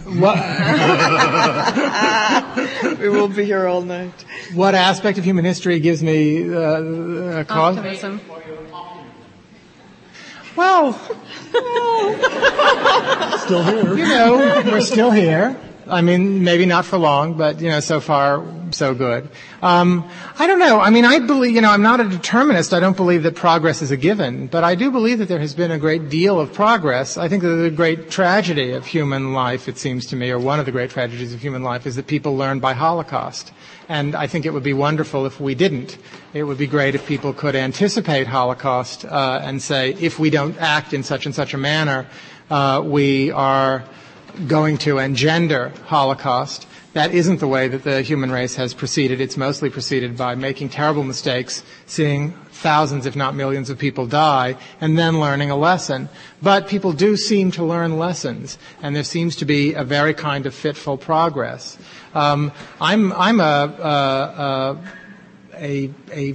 [0.05, 0.37] What?
[2.83, 4.25] we will be here all night.
[4.55, 7.77] What aspect of human history gives me uh, a cause?
[7.77, 8.21] Optimism.
[10.57, 10.93] Well,
[13.39, 13.97] still here.
[13.97, 15.57] You know, we're still here.
[15.91, 19.29] I mean, maybe not for long, but you know, so far so good.
[19.63, 20.81] Um, I don't know.
[20.81, 22.73] I mean, I believe, you know, I'm not a determinist.
[22.73, 25.55] I don't believe that progress is a given, but I do believe that there has
[25.55, 27.17] been a great deal of progress.
[27.17, 30.61] I think that the great tragedy of human life, it seems to me, or one
[30.61, 33.53] of the great tragedies of human life, is that people learn by Holocaust.
[33.89, 35.99] And I think it would be wonderful if we didn't.
[36.33, 40.57] It would be great if people could anticipate Holocaust uh, and say, if we don't
[40.59, 42.07] act in such and such a manner,
[42.51, 43.85] uh, we are
[44.47, 46.67] going to engender Holocaust.
[46.93, 49.21] That isn't the way that the human race has proceeded.
[49.21, 54.57] It's mostly proceeded by making terrible mistakes, seeing thousands, if not millions of people die,
[54.81, 56.09] and then learning a lesson.
[56.43, 60.47] But people do seem to learn lessons, and there seems to be a very kind
[60.47, 61.79] of fitful progress.
[62.13, 62.51] Um,
[62.81, 63.45] I'm, I'm a,
[63.79, 64.79] a,
[65.55, 66.35] a, a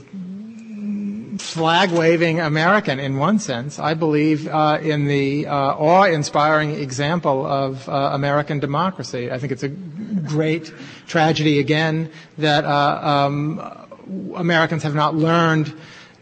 [1.38, 3.79] flag waving American in one sense.
[3.79, 9.31] I believe uh, in the uh, awe inspiring example of uh, American democracy.
[9.31, 10.73] I think it's a great
[11.07, 13.59] tragedy again that uh, um,
[14.36, 15.73] Americans have not learned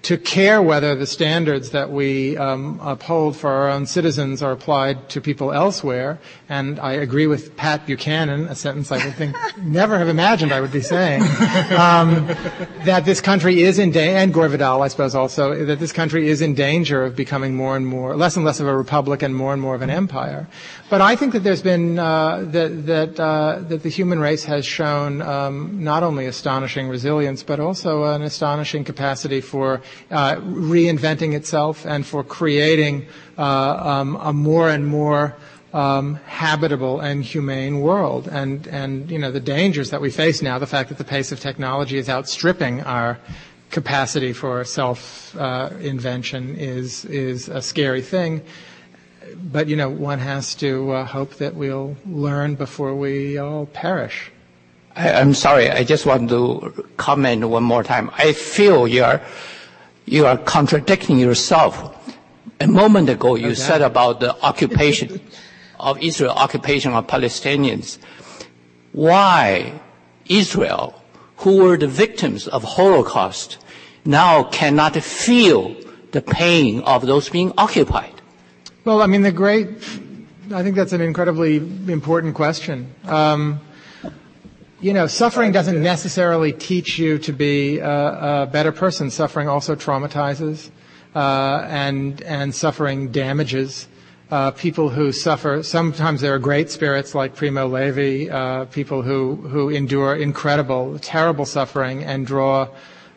[0.04, 5.08] to care whether the standards that we um, uphold for our own citizens are applied
[5.10, 6.20] to people elsewhere.
[6.54, 10.62] And I agree with Pat Buchanan, a sentence I would think never have imagined I
[10.62, 11.24] would be saying,
[11.76, 12.28] um,
[12.86, 16.30] that this country is in danger, and Gore Vidal, I suppose also, that this country
[16.30, 19.36] is in danger of becoming more and more, less and less of a republic and
[19.36, 20.48] more and more of an empire.
[20.92, 24.64] But I think that there's been, uh, that, that, uh, that the human race has
[24.64, 29.82] shown um, not only astonishing resilience, but also an astonishing capacity for
[30.12, 33.08] uh, reinventing itself and for creating
[33.40, 35.36] uh, um, a more and more
[35.74, 38.28] um, habitable and humane world.
[38.28, 41.32] And, and, you know, the dangers that we face now, the fact that the pace
[41.32, 43.20] of technology is outstripping our
[43.72, 48.44] capacity for self uh, invention is, is a scary thing.
[49.36, 54.32] But, you know, one has to uh, hope that we'll learn before we all perish.
[54.96, 58.12] I, am sorry, I just want to comment one more time.
[58.14, 59.22] I feel you're
[60.06, 61.98] you are contradicting yourself.
[62.60, 63.56] A moment ago, you okay.
[63.56, 65.20] said about the occupation
[65.84, 67.98] of Israel, occupation of Palestinians.
[68.94, 69.80] Why
[70.28, 71.02] Israel,
[71.38, 73.58] who were the victims of Holocaust,
[74.06, 75.76] now cannot feel
[76.12, 78.22] the pain of those being occupied?
[78.86, 79.68] Well, I mean, the great,
[80.54, 82.94] I think that's an incredibly important question.
[83.06, 83.62] Um,
[84.80, 89.10] you know, suffering doesn't necessarily teach you to be a, a better person.
[89.10, 90.70] Suffering also traumatizes,
[91.16, 93.88] uh, and and suffering damages.
[94.34, 99.36] Uh, people who suffer, sometimes there are great spirits like Primo Levi, uh, people who,
[99.36, 102.68] who endure incredible, terrible suffering and draw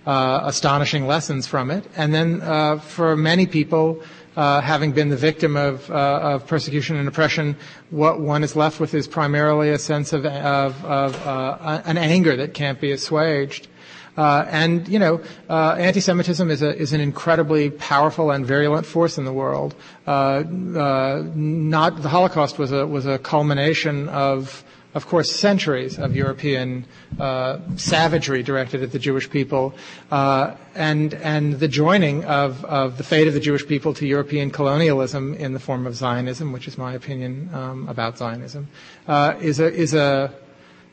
[0.06, 1.86] uh, astonishing lessons from it.
[1.96, 4.02] And then uh, for many people,
[4.36, 7.56] uh, having been the victim of, uh, of, persecution and oppression,
[7.88, 12.36] what one is left with is primarily a sense of, of, of uh, an anger
[12.36, 13.68] that can't be assuaged.
[14.16, 19.18] Uh, and you know, uh, anti-Semitism is, a, is an incredibly powerful and virulent force
[19.18, 19.74] in the world.
[20.06, 24.64] Uh, not the Holocaust was a was a culmination of
[24.96, 26.86] of course, centuries of European
[27.20, 29.74] uh, savagery directed at the Jewish people,
[30.10, 34.50] uh, and and the joining of of the fate of the Jewish people to European
[34.50, 38.68] colonialism in the form of Zionism, which is my opinion um, about Zionism,
[39.06, 40.32] uh, is a is a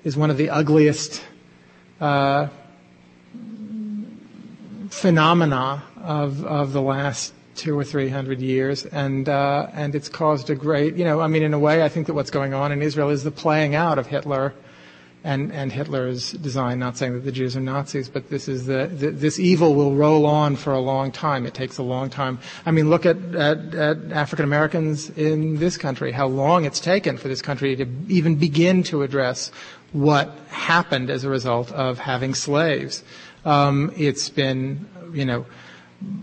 [0.04, 1.24] is one of the ugliest
[2.02, 2.48] uh,
[4.94, 10.50] phenomena of of the last two or three hundred years, and uh, and it's caused
[10.50, 12.72] a great, you know, I mean, in a way, I think that what's going on
[12.72, 14.54] in Israel is the playing out of Hitler.
[15.26, 18.88] And, and Hitler's design, not saying that the Jews are Nazis, but this is the,
[18.88, 21.46] the, this evil will roll on for a long time.
[21.46, 22.40] It takes a long time.
[22.66, 27.18] I mean, look at, at, at African Americans in this country, how long it's taken
[27.18, 29.50] for this country to even begin to address
[29.94, 33.02] what happened as a result of having slaves.
[33.46, 35.46] Um, it's been, you know,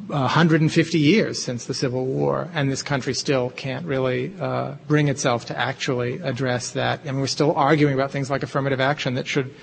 [0.09, 5.47] 150 years since the Civil War, and this country still can't really uh, bring itself
[5.47, 7.01] to actually address that.
[7.05, 9.55] And we're still arguing about things like affirmative action that should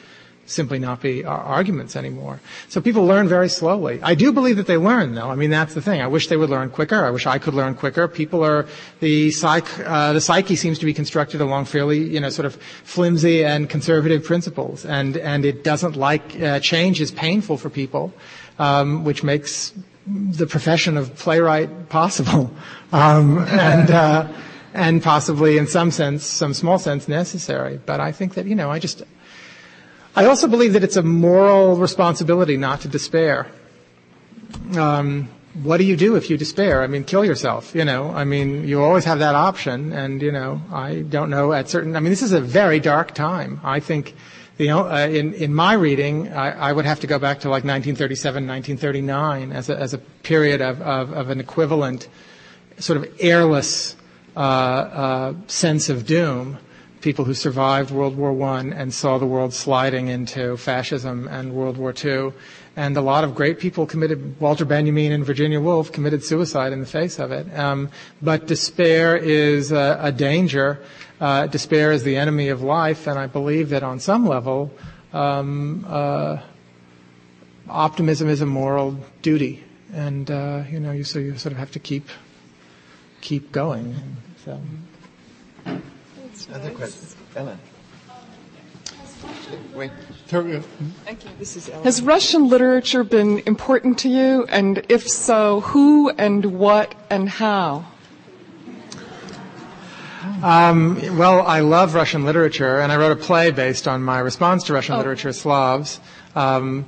[0.47, 2.39] simply not be arguments anymore.
[2.69, 3.99] So people learn very slowly.
[4.01, 5.29] I do believe that they learn, though.
[5.29, 6.01] I mean, that's the thing.
[6.01, 7.05] I wish they would learn quicker.
[7.05, 8.07] I wish I could learn quicker.
[8.07, 8.65] People are
[8.99, 12.55] the psych, uh, the psyche seems to be constructed along fairly, you know, sort of
[12.83, 18.13] flimsy and conservative principles, and and it doesn't like uh, change is painful for people,
[18.59, 19.73] um, which makes
[20.07, 22.51] the profession of playwright possible,
[22.91, 24.27] um, and uh,
[24.73, 27.79] and possibly in some sense, some small sense, necessary.
[27.85, 29.03] But I think that you know, I just,
[30.17, 33.45] I also believe that it's a moral responsibility not to despair.
[34.75, 35.29] Um,
[35.61, 36.81] what do you do if you despair?
[36.81, 37.75] I mean, kill yourself.
[37.75, 41.53] You know, I mean, you always have that option, and you know, I don't know
[41.53, 41.95] at certain.
[41.95, 43.61] I mean, this is a very dark time.
[43.63, 44.15] I think
[44.57, 47.63] the, uh, in, in my reading, I, I, would have to go back to like
[47.63, 52.07] 1937, 1939 as a, as a period of, of, of an equivalent
[52.79, 53.95] sort of airless
[54.35, 56.57] uh, uh, sense of doom.
[57.01, 61.77] People who survived World War I and saw the world sliding into fascism and World
[61.77, 62.33] War II.
[62.75, 66.79] And a lot of great people committed, Walter Benjamin and Virginia Woolf committed suicide in
[66.79, 67.47] the face of it.
[67.57, 67.89] Um,
[68.21, 70.79] but despair is a, a danger
[71.19, 74.71] uh, despair is the enemy of life, and I believe that on some level,
[75.13, 76.37] um, uh,
[77.67, 81.71] optimism is a moral duty, and uh, you know, you so you sort of have
[81.71, 82.07] to keep
[83.21, 83.95] keep going.
[84.45, 84.61] So.
[86.53, 87.59] Other questions, Ellen.
[89.73, 89.91] Wait.
[90.27, 91.29] Thank you.
[91.39, 91.83] This is Ellen.
[91.83, 94.45] Has Russian literature been important to you?
[94.49, 97.85] And if so, who and what and how?
[100.43, 104.63] Um, well, I love Russian literature, and I wrote a play based on my response
[104.65, 104.97] to Russian oh.
[104.99, 105.99] literature, Slavs.
[106.35, 106.85] Um,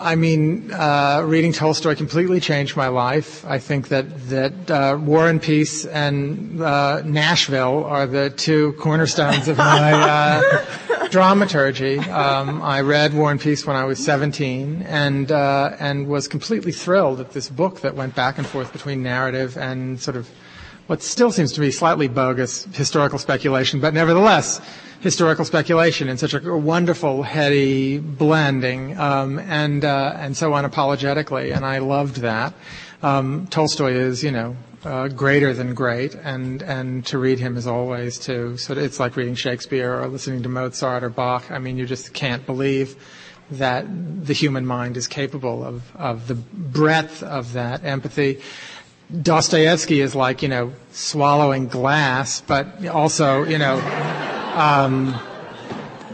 [0.00, 3.44] I mean, uh, reading Tolstoy completely changed my life.
[3.44, 9.48] I think that that uh, War and Peace and uh, Nashville are the two cornerstones
[9.48, 11.98] of my uh, dramaturgy.
[11.98, 16.72] Um, I read War and Peace when I was 17, and uh, and was completely
[16.72, 20.28] thrilled at this book that went back and forth between narrative and sort of
[20.88, 24.60] what still seems to be slightly bogus historical speculation, but nevertheless
[25.00, 31.64] historical speculation in such a wonderful, heady blending, um, and uh, and so unapologetically, and
[31.64, 32.54] I loved that.
[33.02, 37.66] Um, Tolstoy is, you know, uh, greater than great, and and to read him is
[37.66, 41.50] always to sort of it's like reading Shakespeare or listening to Mozart or Bach.
[41.50, 42.96] I mean, you just can't believe
[43.50, 43.86] that
[44.26, 48.40] the human mind is capable of of the breadth of that empathy.
[49.22, 53.78] Dostoevsky is like, you know, swallowing glass, but also, you know,
[54.54, 55.18] um,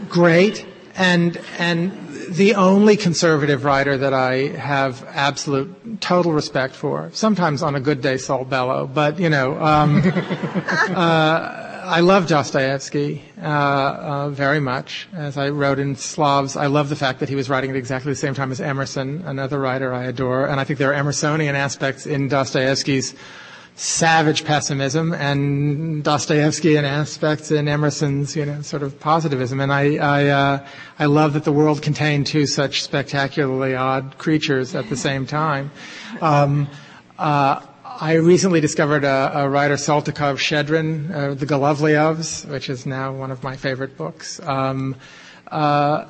[0.07, 0.65] great.
[0.95, 1.91] And, and
[2.29, 8.01] the only conservative writer that I have absolute total respect for, sometimes on a good
[8.01, 10.01] day, Saul Bellow, but, you know, um,
[10.95, 15.07] uh, I love Dostoevsky uh, uh, very much.
[15.13, 18.11] As I wrote in Slavs, I love the fact that he was writing at exactly
[18.11, 20.47] the same time as Emerson, another writer I adore.
[20.47, 23.13] And I think there are Emersonian aspects in Dostoevsky's
[23.75, 29.59] savage pessimism and Dostoevskian aspects in Emerson's, you know, sort of positivism.
[29.59, 30.67] And I, I, uh,
[30.97, 35.69] I love that the world contained two such spectacularly odd creatures at the same time.
[36.19, 36.67] Um,
[37.19, 37.61] uh,
[37.97, 43.31] I recently discovered a, a writer, Saltykov Shchedrin, uh, The Golovliovs, which is now one
[43.31, 44.41] of my favorite books.
[44.41, 44.97] Um,
[45.49, 46.05] uh,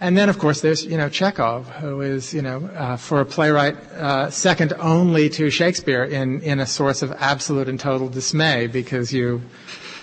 [0.00, 3.26] and then, of course, there's you know Chekhov, who is you know uh, for a
[3.26, 8.66] playwright uh, second only to Shakespeare in in a source of absolute and total dismay
[8.66, 9.42] because you.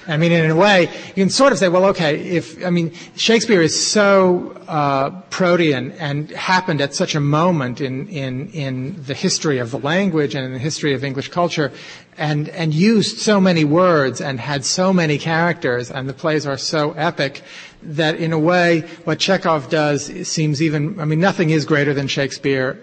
[0.07, 2.93] I mean, in a way, you can sort of say, well, okay, if, I mean,
[3.15, 9.13] Shakespeare is so, uh, protean and happened at such a moment in, in, in the
[9.13, 11.71] history of the language and in the history of English culture
[12.17, 16.57] and, and used so many words and had so many characters and the plays are
[16.57, 17.41] so epic
[17.81, 22.07] that in a way, what Chekhov does seems even, I mean, nothing is greater than
[22.07, 22.79] Shakespeare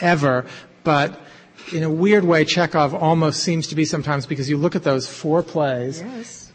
[0.00, 0.44] ever,
[0.84, 1.20] but
[1.72, 5.08] in a weird way, Chekhov almost seems to be sometimes because you look at those
[5.08, 6.00] four plays.
[6.00, 6.47] Yes.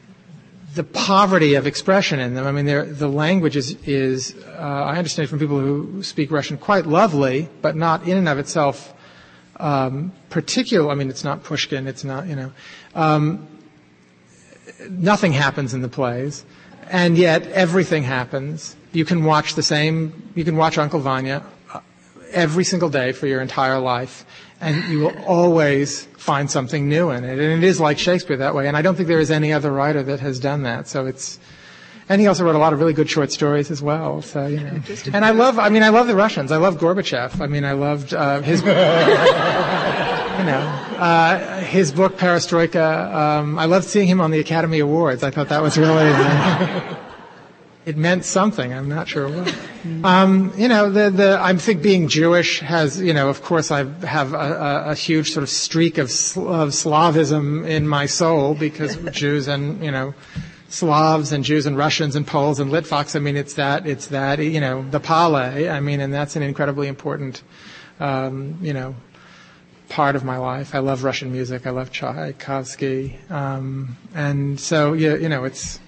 [0.76, 2.45] The poverty of expression in them.
[2.47, 6.86] I mean, the language is, is uh, I understand from people who speak Russian, quite
[6.86, 8.93] lovely, but not in and of itself
[9.57, 10.89] um, particular.
[10.91, 11.88] I mean, it's not Pushkin.
[11.88, 12.51] It's not, you know.
[12.95, 13.47] Um,
[14.89, 16.45] nothing happens in the plays
[16.89, 18.76] and yet everything happens.
[18.91, 21.43] You can watch the same, you can watch Uncle Vanya
[21.74, 21.80] uh,
[22.32, 24.26] every single day for your entire life,
[24.64, 27.38] and you will always find something new in it.
[27.38, 29.72] And it is like Shakespeare that way, and I don't think there is any other
[29.72, 30.88] writer that has done that.
[30.88, 31.38] So it's,
[32.07, 34.22] and he also wrote a lot of really good short stories as well.
[34.22, 34.82] So you know,
[35.14, 36.51] and I love, I mean, I love the Russians.
[36.51, 37.41] I love Gorbachev.
[37.41, 38.61] I mean, I loved uh, his.
[40.34, 40.59] you know,
[40.97, 43.14] uh, his book Perestroika.
[43.14, 45.24] Um, I loved seeing him on the Academy Awards.
[45.24, 46.07] I thought that was really.
[46.07, 46.95] Uh,
[47.86, 48.73] it meant something.
[48.73, 49.55] I'm not sure what.
[50.03, 53.86] Um, you know, the, the, I think being Jewish has, you know, of course I
[54.05, 58.95] have a, a, a huge sort of streak of, of Slavism in my soul because
[59.11, 60.13] Jews and, you know,
[60.69, 63.15] Slavs and Jews and Russians and Poles and Litvaks.
[63.15, 65.36] I mean, it's that, it's that, you know, the Pale.
[65.36, 67.43] I mean, and that's an incredibly important,
[67.99, 68.95] um, you know,
[69.89, 70.73] part of my life.
[70.73, 71.67] I love Russian music.
[71.67, 75.79] I love Tchaikovsky, um, and so yeah, you know, it's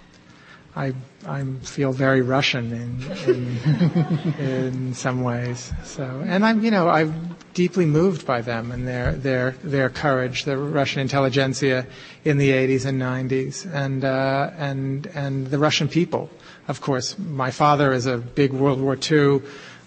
[0.75, 0.93] I
[1.27, 5.71] I feel very Russian in in, in some ways.
[5.83, 10.45] So, and I'm you know I'm deeply moved by them and their their their courage,
[10.45, 11.87] the Russian intelligentsia
[12.23, 16.29] in the 80s and 90s, and uh, and and the Russian people.
[16.67, 19.41] Of course, my father is a big World War II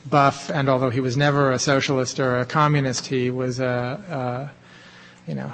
[0.08, 4.57] buff, and although he was never a socialist or a communist, he was a, a
[5.28, 5.52] you know,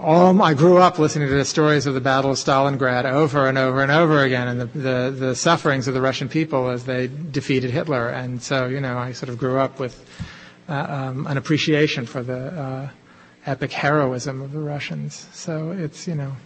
[0.00, 3.58] all I grew up listening to the stories of the Battle of Stalingrad over and
[3.58, 7.08] over and over again, and the, the, the sufferings of the Russian people as they
[7.08, 8.10] defeated Hitler.
[8.10, 10.08] And so, you know, I sort of grew up with
[10.68, 12.90] uh, um, an appreciation for the uh,
[13.44, 15.26] epic heroism of the Russians.
[15.32, 16.36] So it's, you know,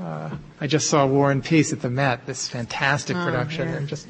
[0.00, 3.76] uh, I just saw War and Peace at the Met, this fantastic oh, production, yeah.
[3.76, 4.08] and just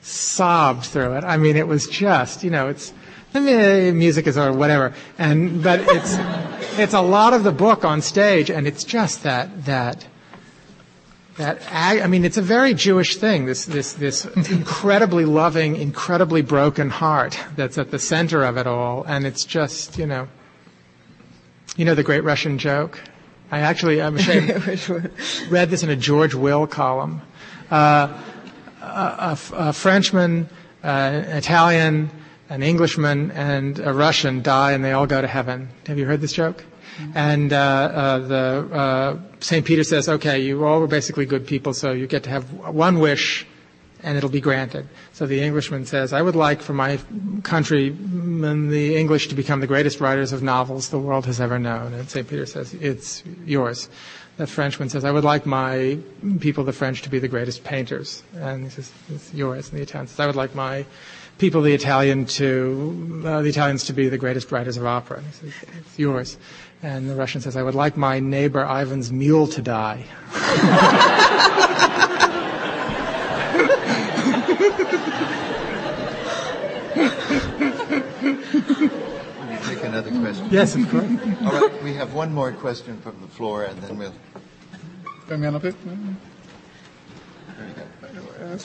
[0.00, 1.24] sobbed through it.
[1.24, 2.94] I mean, it was just, you know, it's,
[3.34, 6.16] music is or whatever, and but it's
[6.78, 10.06] it's a lot of the book on stage, and it's just that that
[11.36, 13.46] that I mean, it's a very Jewish thing.
[13.46, 19.04] This this this incredibly loving, incredibly broken heart that's at the center of it all,
[19.04, 20.28] and it's just you know,
[21.76, 23.00] you know the great Russian joke.
[23.50, 24.50] I actually I'm ashamed
[25.50, 27.22] read this in a George Will column.
[27.70, 28.20] Uh,
[28.82, 30.48] a, a, Frenchman,
[30.82, 32.10] uh, an Italian,
[32.50, 35.68] an Englishman, and a Russian die, and they all go to heaven.
[35.86, 36.64] Have you heard this joke?
[36.98, 37.12] Mm-hmm.
[37.14, 41.72] And uh, uh, the uh, Saint Peter says, "Okay, you all were basically good people,
[41.72, 43.46] so you get to have one wish,
[44.02, 46.98] and it'll be granted." So the Englishman says, "I would like for my
[47.44, 51.94] country, the English, to become the greatest writers of novels the world has ever known."
[51.94, 53.88] And Saint Peter says, "It's yours."
[54.40, 55.98] the Frenchman says, I would like my
[56.40, 58.22] people, the French, to be the greatest painters.
[58.34, 59.68] And he says, it's yours.
[59.68, 60.86] And the Italian says, I would like my
[61.40, 65.16] people, the Italian, to, uh, the Italians to be the greatest writers of opera.
[65.16, 66.36] And he says, it's yours.
[66.82, 70.04] And the Russian says, I would like my neighbor Ivan's mule to die.
[79.64, 80.46] take another question?
[80.50, 81.04] Yes, of course.
[81.42, 84.14] All right, we have one more question from the floor, and then we'll.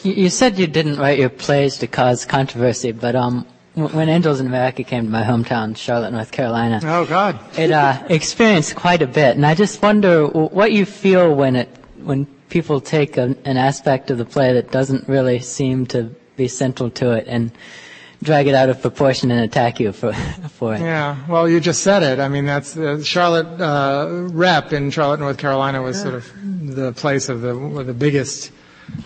[0.03, 3.45] You said you didn't write your plays to cause controversy, but um,
[3.75, 8.03] when Angels in America came to my hometown, Charlotte, North Carolina, oh God, it uh,
[8.09, 12.79] experienced quite a bit, and I just wonder what you feel when it when people
[12.79, 16.03] take a, an aspect of the play that doesn't really seem to
[16.35, 17.51] be central to it and
[18.23, 20.13] drag it out of proportion and attack you for
[20.49, 20.81] for it.
[20.81, 22.19] Yeah, well, you just said it.
[22.19, 26.31] I mean, that's uh, Charlotte uh, Rep in Charlotte, North Carolina, was sort of
[26.75, 27.53] the place of the
[27.83, 28.51] the biggest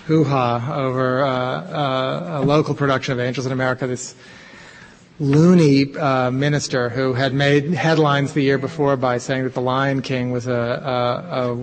[0.05, 3.87] hoo-ha over uh, uh, a local production of Angels in America.
[3.87, 4.15] This
[5.19, 10.01] loony uh, minister who had made headlines the year before by saying that The Lion
[10.01, 11.55] King was a, a, a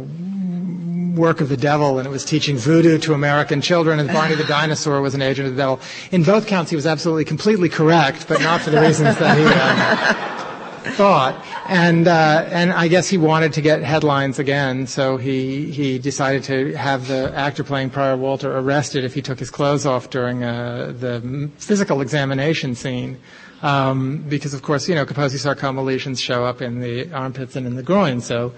[1.17, 4.45] work of the devil and it was teaching voodoo to American children and Barney the
[4.49, 5.81] dinosaur was an agent of the devil.
[6.13, 9.45] In both counts, he was absolutely completely correct, but not for the reasons that he
[9.47, 11.43] uh, thought.
[11.69, 16.45] And uh, and I guess he wanted to get headlines again, so he he decided
[16.45, 20.45] to have the actor playing Prior Walter arrested if he took his clothes off during
[20.45, 23.19] uh, the physical examination scene.
[23.63, 27.67] Um, because of course, you know, Kaposi sarcoma lesions show up in the armpits and
[27.67, 28.53] in the groin, so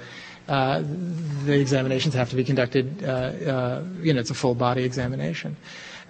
[0.49, 0.83] uh,
[1.45, 5.57] the examinations have to be conducted, uh, uh, you know, it's a full body examination.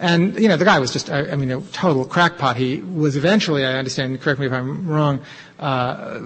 [0.01, 2.57] And, you know, the guy was just, I, I mean, a total crackpot.
[2.57, 5.21] He was eventually, I understand, correct me if I'm wrong,
[5.59, 6.21] uh,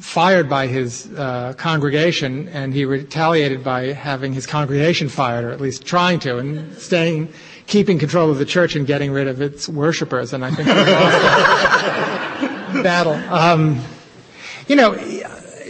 [0.00, 5.60] fired by his uh, congregation, and he retaliated by having his congregation fired, or at
[5.60, 7.32] least trying to, and staying,
[7.66, 10.34] keeping control of the church and getting rid of its worshippers.
[10.34, 10.68] And I think
[12.84, 13.14] battle.
[13.32, 13.80] Um,
[14.68, 14.92] you know,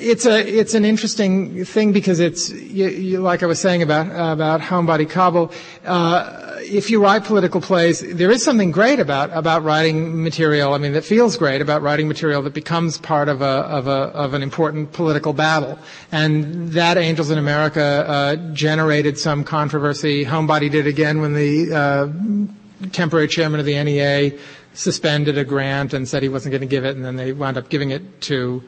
[0.04, 4.06] it's a it's an interesting thing because it's you, you, like I was saying about
[4.08, 5.50] about Homebody Kabul.
[5.84, 10.74] Uh, if you write political plays, there is something great about about writing material.
[10.74, 14.12] I mean, that feels great about writing material that becomes part of a of a
[14.14, 15.78] of an important political battle.
[16.12, 20.24] And that Angels in America uh, generated some controversy.
[20.24, 24.38] Homebody did again when the uh, temporary chairman of the NEA
[24.74, 27.56] suspended a grant and said he wasn't going to give it, and then they wound
[27.56, 28.62] up giving it to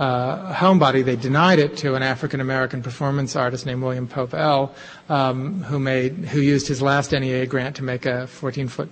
[0.00, 4.74] uh, homebody, they denied it to an African American performance artist named William Pope L,
[5.10, 8.88] um, who made who used his last NEA grant to make a 14 foot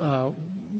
[0.00, 0.32] uh,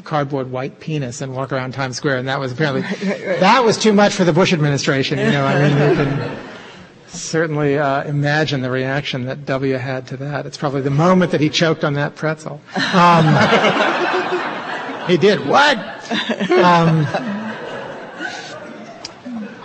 [0.03, 2.81] cardboard white penis and walk around Times Square, and that was apparently
[3.39, 5.19] that was too much for the Bush administration.
[5.19, 6.39] You know, I mean, you can
[7.05, 10.47] certainly uh, imagine the reaction that W had to that.
[10.47, 12.59] It's probably the moment that he choked on that pretzel.
[12.75, 13.27] Um,
[15.07, 15.77] he did what?
[16.49, 17.05] Um,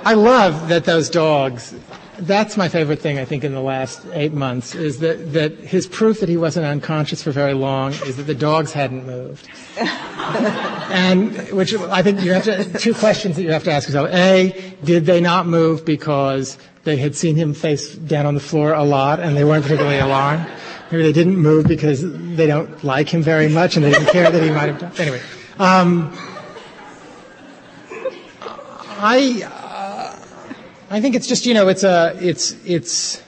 [0.04, 1.74] I love that those dogs.
[2.18, 5.86] That's my favorite thing I think in the last eight months is that, that his
[5.86, 9.48] proof that he wasn't unconscious for very long is that the dogs hadn't moved.
[9.78, 14.10] and which I think you have to, two questions that you have to ask yourself.
[14.12, 18.74] A, did they not move because they had seen him face down on the floor
[18.74, 20.46] a lot and they weren't particularly alarmed?
[20.92, 24.30] Maybe they didn't move because they don't like him very much and they didn't care
[24.30, 24.92] that he might have done.
[24.98, 25.20] Anyway,
[25.58, 26.16] um,
[29.06, 29.63] I,
[30.94, 33.20] I think it's just you know it's a it's it's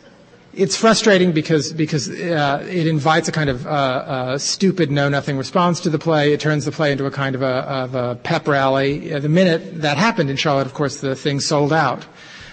[0.54, 5.36] it's frustrating because because uh, it invites a kind of uh, uh, stupid know nothing
[5.36, 6.32] response to the play.
[6.32, 9.08] It turns the play into a kind of a, of a pep rally.
[9.08, 12.06] the minute that happened in Charlotte, of course, the thing sold out.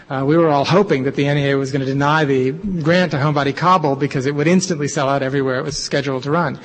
[0.10, 3.18] Uh, we were all hoping that the NEA was going to deny the grant to
[3.18, 6.60] Homebody Kabul because it would instantly sell out everywhere it was scheduled to run.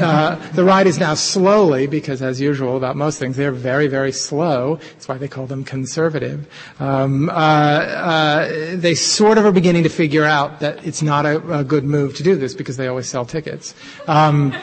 [0.00, 4.12] Uh, the ride is now slowly, because as usual about most things, they're very, very
[4.12, 4.76] slow.
[4.76, 6.48] That's why they call them conservative.
[6.78, 11.58] Um, uh, uh they sort of are beginning to figure out that it's not a,
[11.58, 13.74] a, good move to do this because they always sell tickets.
[14.06, 14.54] Um,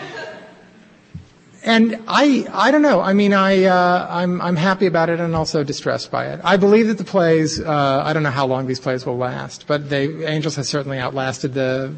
[1.67, 3.01] and I, I don't know.
[3.01, 6.39] I mean, I, uh, I'm, I'm happy about it and also distressed by it.
[6.41, 9.67] I believe that the plays, uh, I don't know how long these plays will last,
[9.67, 11.93] but they, Angels has certainly outlasted the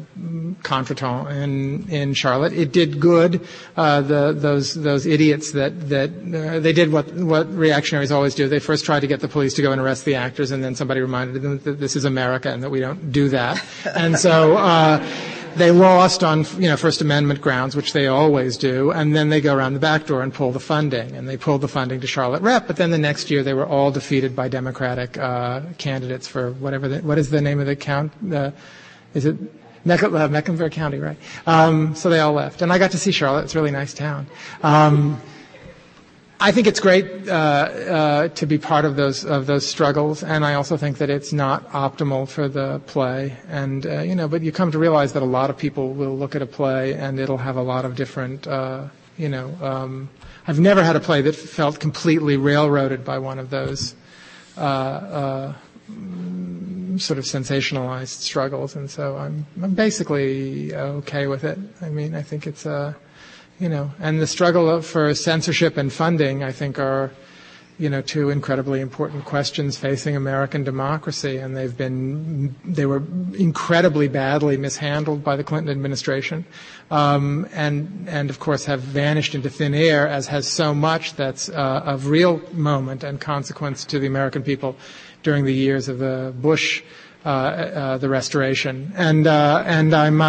[0.62, 2.52] contretemps in, in Charlotte.
[2.52, 3.46] It did good.
[3.76, 8.48] Uh, the, those, those idiots that, that, uh, they did what, what reactionaries always do.
[8.48, 10.74] They first tried to get the police to go and arrest the actors and then
[10.74, 13.64] somebody reminded them that this is America and that we don't do that.
[13.94, 15.06] And so, uh,
[15.56, 19.40] they lost on you know First Amendment grounds, which they always do, and then they
[19.40, 22.06] go around the back door and pull the funding, and they pulled the funding to
[22.06, 22.66] Charlotte Rep.
[22.66, 26.88] But then the next year they were all defeated by Democratic uh, candidates for whatever
[26.88, 28.12] the, what is the name of the count?
[28.32, 28.50] Uh,
[29.14, 29.36] is it
[29.84, 31.16] Meck- uh, Mecklenburg County, right?
[31.46, 33.44] Um, so they all left, and I got to see Charlotte.
[33.44, 34.26] It's a really nice town.
[34.62, 35.20] Um,
[36.42, 40.42] I think it's great uh, uh, to be part of those of those struggles, and
[40.42, 43.36] I also think that it's not optimal for the play.
[43.48, 46.16] And uh, you know, but you come to realize that a lot of people will
[46.16, 48.46] look at a play, and it'll have a lot of different.
[48.46, 48.88] Uh,
[49.18, 50.08] you know, um,
[50.46, 53.94] I've never had a play that felt completely railroaded by one of those
[54.56, 55.52] uh, uh,
[56.96, 61.58] sort of sensationalized struggles, and so I'm I'm basically okay with it.
[61.82, 62.96] I mean, I think it's a
[63.60, 67.10] you know, and the struggle for censorship and funding, I think, are,
[67.78, 73.02] you know, two incredibly important questions facing American democracy, and they've been they were
[73.38, 76.46] incredibly badly mishandled by the Clinton administration,
[76.90, 81.48] um, and and of course have vanished into thin air, as has so much that's
[81.50, 84.74] uh, of real moment and consequence to the American people
[85.22, 86.82] during the years of the Bush,
[87.26, 90.20] uh, uh, the restoration, and uh, and I'm.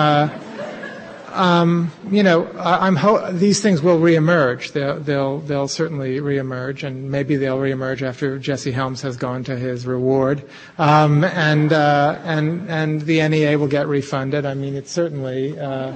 [1.31, 4.73] Um, you know, I'm ho- these things will reemerge.
[4.73, 9.57] They'll, they'll, they'll certainly reemerge, and maybe they'll reemerge after Jesse Helms has gone to
[9.57, 10.47] his reward,
[10.77, 14.45] um, and uh, and and the NEA will get refunded.
[14.45, 15.59] I mean, it's certainly.
[15.59, 15.93] Uh,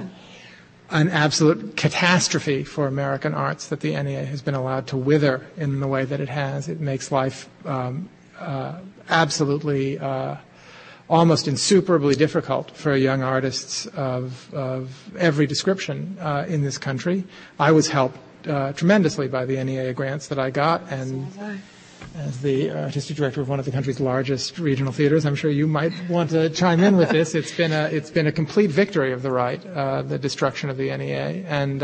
[0.88, 5.80] an absolute catastrophe for American arts that the NEA has been allowed to wither in
[5.80, 6.68] the way that it has.
[6.68, 8.08] It makes life um,
[8.38, 10.36] uh, absolutely uh,
[11.08, 17.24] almost insuperably difficult for young artists of, of every description uh, in this country.
[17.58, 21.26] I was helped uh, tremendously by the NEA grants that I got, and
[22.16, 25.66] as the artistic director of one of the country's largest regional theaters, I'm sure you
[25.66, 27.34] might want to chime in with this.
[27.34, 30.76] It's been a it's been a complete victory of the right, uh, the destruction of
[30.76, 31.82] the NEA, and.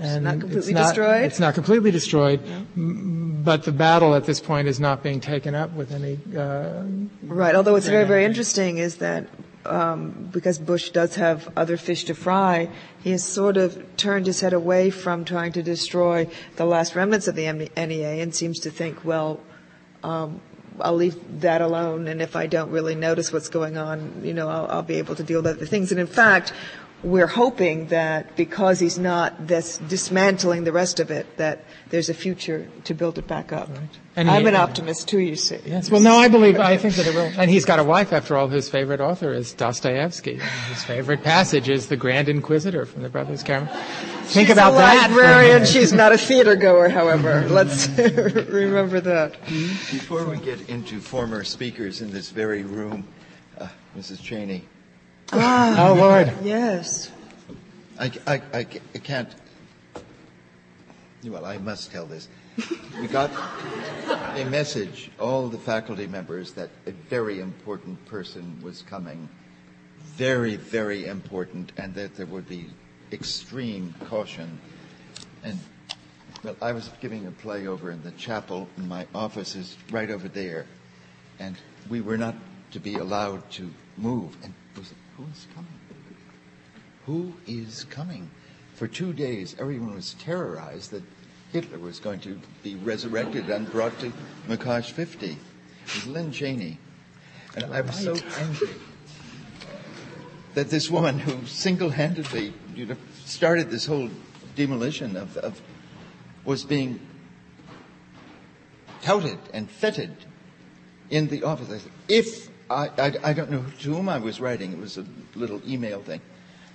[0.00, 1.24] Ah, it's not completely it's not, destroyed.
[1.24, 2.40] It's not completely destroyed,
[2.76, 6.18] but the battle at this point is not being taken up with any.
[6.36, 6.84] Uh,
[7.22, 7.54] right.
[7.54, 9.26] Although it's very, very interesting is that
[9.66, 12.68] um, because Bush does have other fish to fry,
[13.02, 17.26] he has sort of turned his head away from trying to destroy the last remnants
[17.26, 19.40] of the NEA and seems to think, well.
[20.04, 20.40] Um,
[20.80, 24.48] I'll leave that alone, and if I don't really notice what's going on, you know,
[24.48, 25.90] I'll, I'll be able to deal with other things.
[25.90, 26.52] And in fact,
[27.02, 32.14] we're hoping that because he's not this dismantling the rest of it, that there's a
[32.14, 33.68] future to build it back up.
[33.68, 33.88] Right.
[34.16, 35.60] And I'm he, an optimist too, you see.
[35.64, 35.92] Yes.
[35.92, 37.30] Well, no, I believe, I think that it will.
[37.40, 40.40] And he's got a wife, after all, whose favorite author is Dostoevsky.
[40.68, 43.76] His favorite passage is the Grand Inquisitor from the Brothers Karamazov.
[44.24, 45.10] Think she's about a that.
[45.10, 45.64] librarian.
[45.64, 47.46] she's not a theater goer, however.
[47.48, 49.40] Let's remember that.
[49.46, 53.06] Before we get into former speakers in this very room,
[53.56, 54.20] uh, Mrs.
[54.20, 54.64] Cheney,
[55.32, 56.32] Ah, oh Lord.
[56.42, 57.10] Yes.
[57.98, 58.58] I, I, I,
[58.94, 59.28] I can't.
[61.24, 62.28] Well, I must tell this.
[63.00, 63.30] We got
[64.36, 69.28] a message, all the faculty members, that a very important person was coming.
[70.16, 72.70] Very, very important, and that there would be
[73.12, 74.60] extreme caution.
[75.44, 75.58] And,
[76.42, 80.10] well, I was giving a play over in the chapel, and my office is right
[80.10, 80.66] over there.
[81.38, 81.56] And
[81.88, 82.34] we were not
[82.72, 84.36] to be allowed to move.
[84.42, 84.67] And was
[85.18, 85.72] who is coming?
[87.06, 88.30] Who is coming?
[88.74, 91.02] For two days, everyone was terrorized that
[91.52, 94.12] Hitler was going to be resurrected and brought to
[94.46, 95.26] McCosh 50.
[95.26, 95.36] It
[95.94, 96.78] was Lynn Cheney.
[97.56, 98.70] And I was so angry
[100.54, 104.10] that this woman who single-handedly you know, started this whole
[104.54, 105.60] demolition of, of
[106.44, 107.00] was being
[109.02, 110.14] touted and feted
[111.10, 111.70] in the office.
[111.70, 114.72] I said, if I, I, I, don't know to whom I was writing.
[114.72, 115.04] It was a
[115.34, 116.20] little email thing.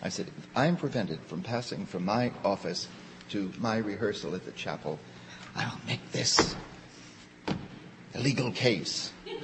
[0.01, 2.87] I said, I'm prevented from passing from my office
[3.29, 4.99] to my rehearsal at the chapel,
[5.55, 6.55] I'll make this
[7.47, 9.11] a legal case.
[9.25, 9.41] well,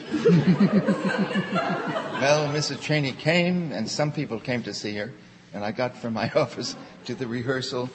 [2.54, 2.82] Mrs.
[2.82, 5.12] Cheney came, and some people came to see her,
[5.54, 7.90] and I got from my office to the rehearsal,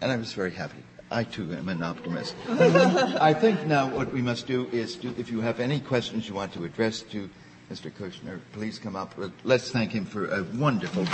[0.00, 0.82] and I was very happy.
[1.14, 2.34] I too am an optimist.
[2.48, 6.34] I think now what we must do is, to, if you have any questions you
[6.34, 7.30] want to address to
[7.70, 7.88] Mr.
[7.88, 9.14] Kushner, please come up.
[9.44, 11.06] Let's thank him for a wonderful.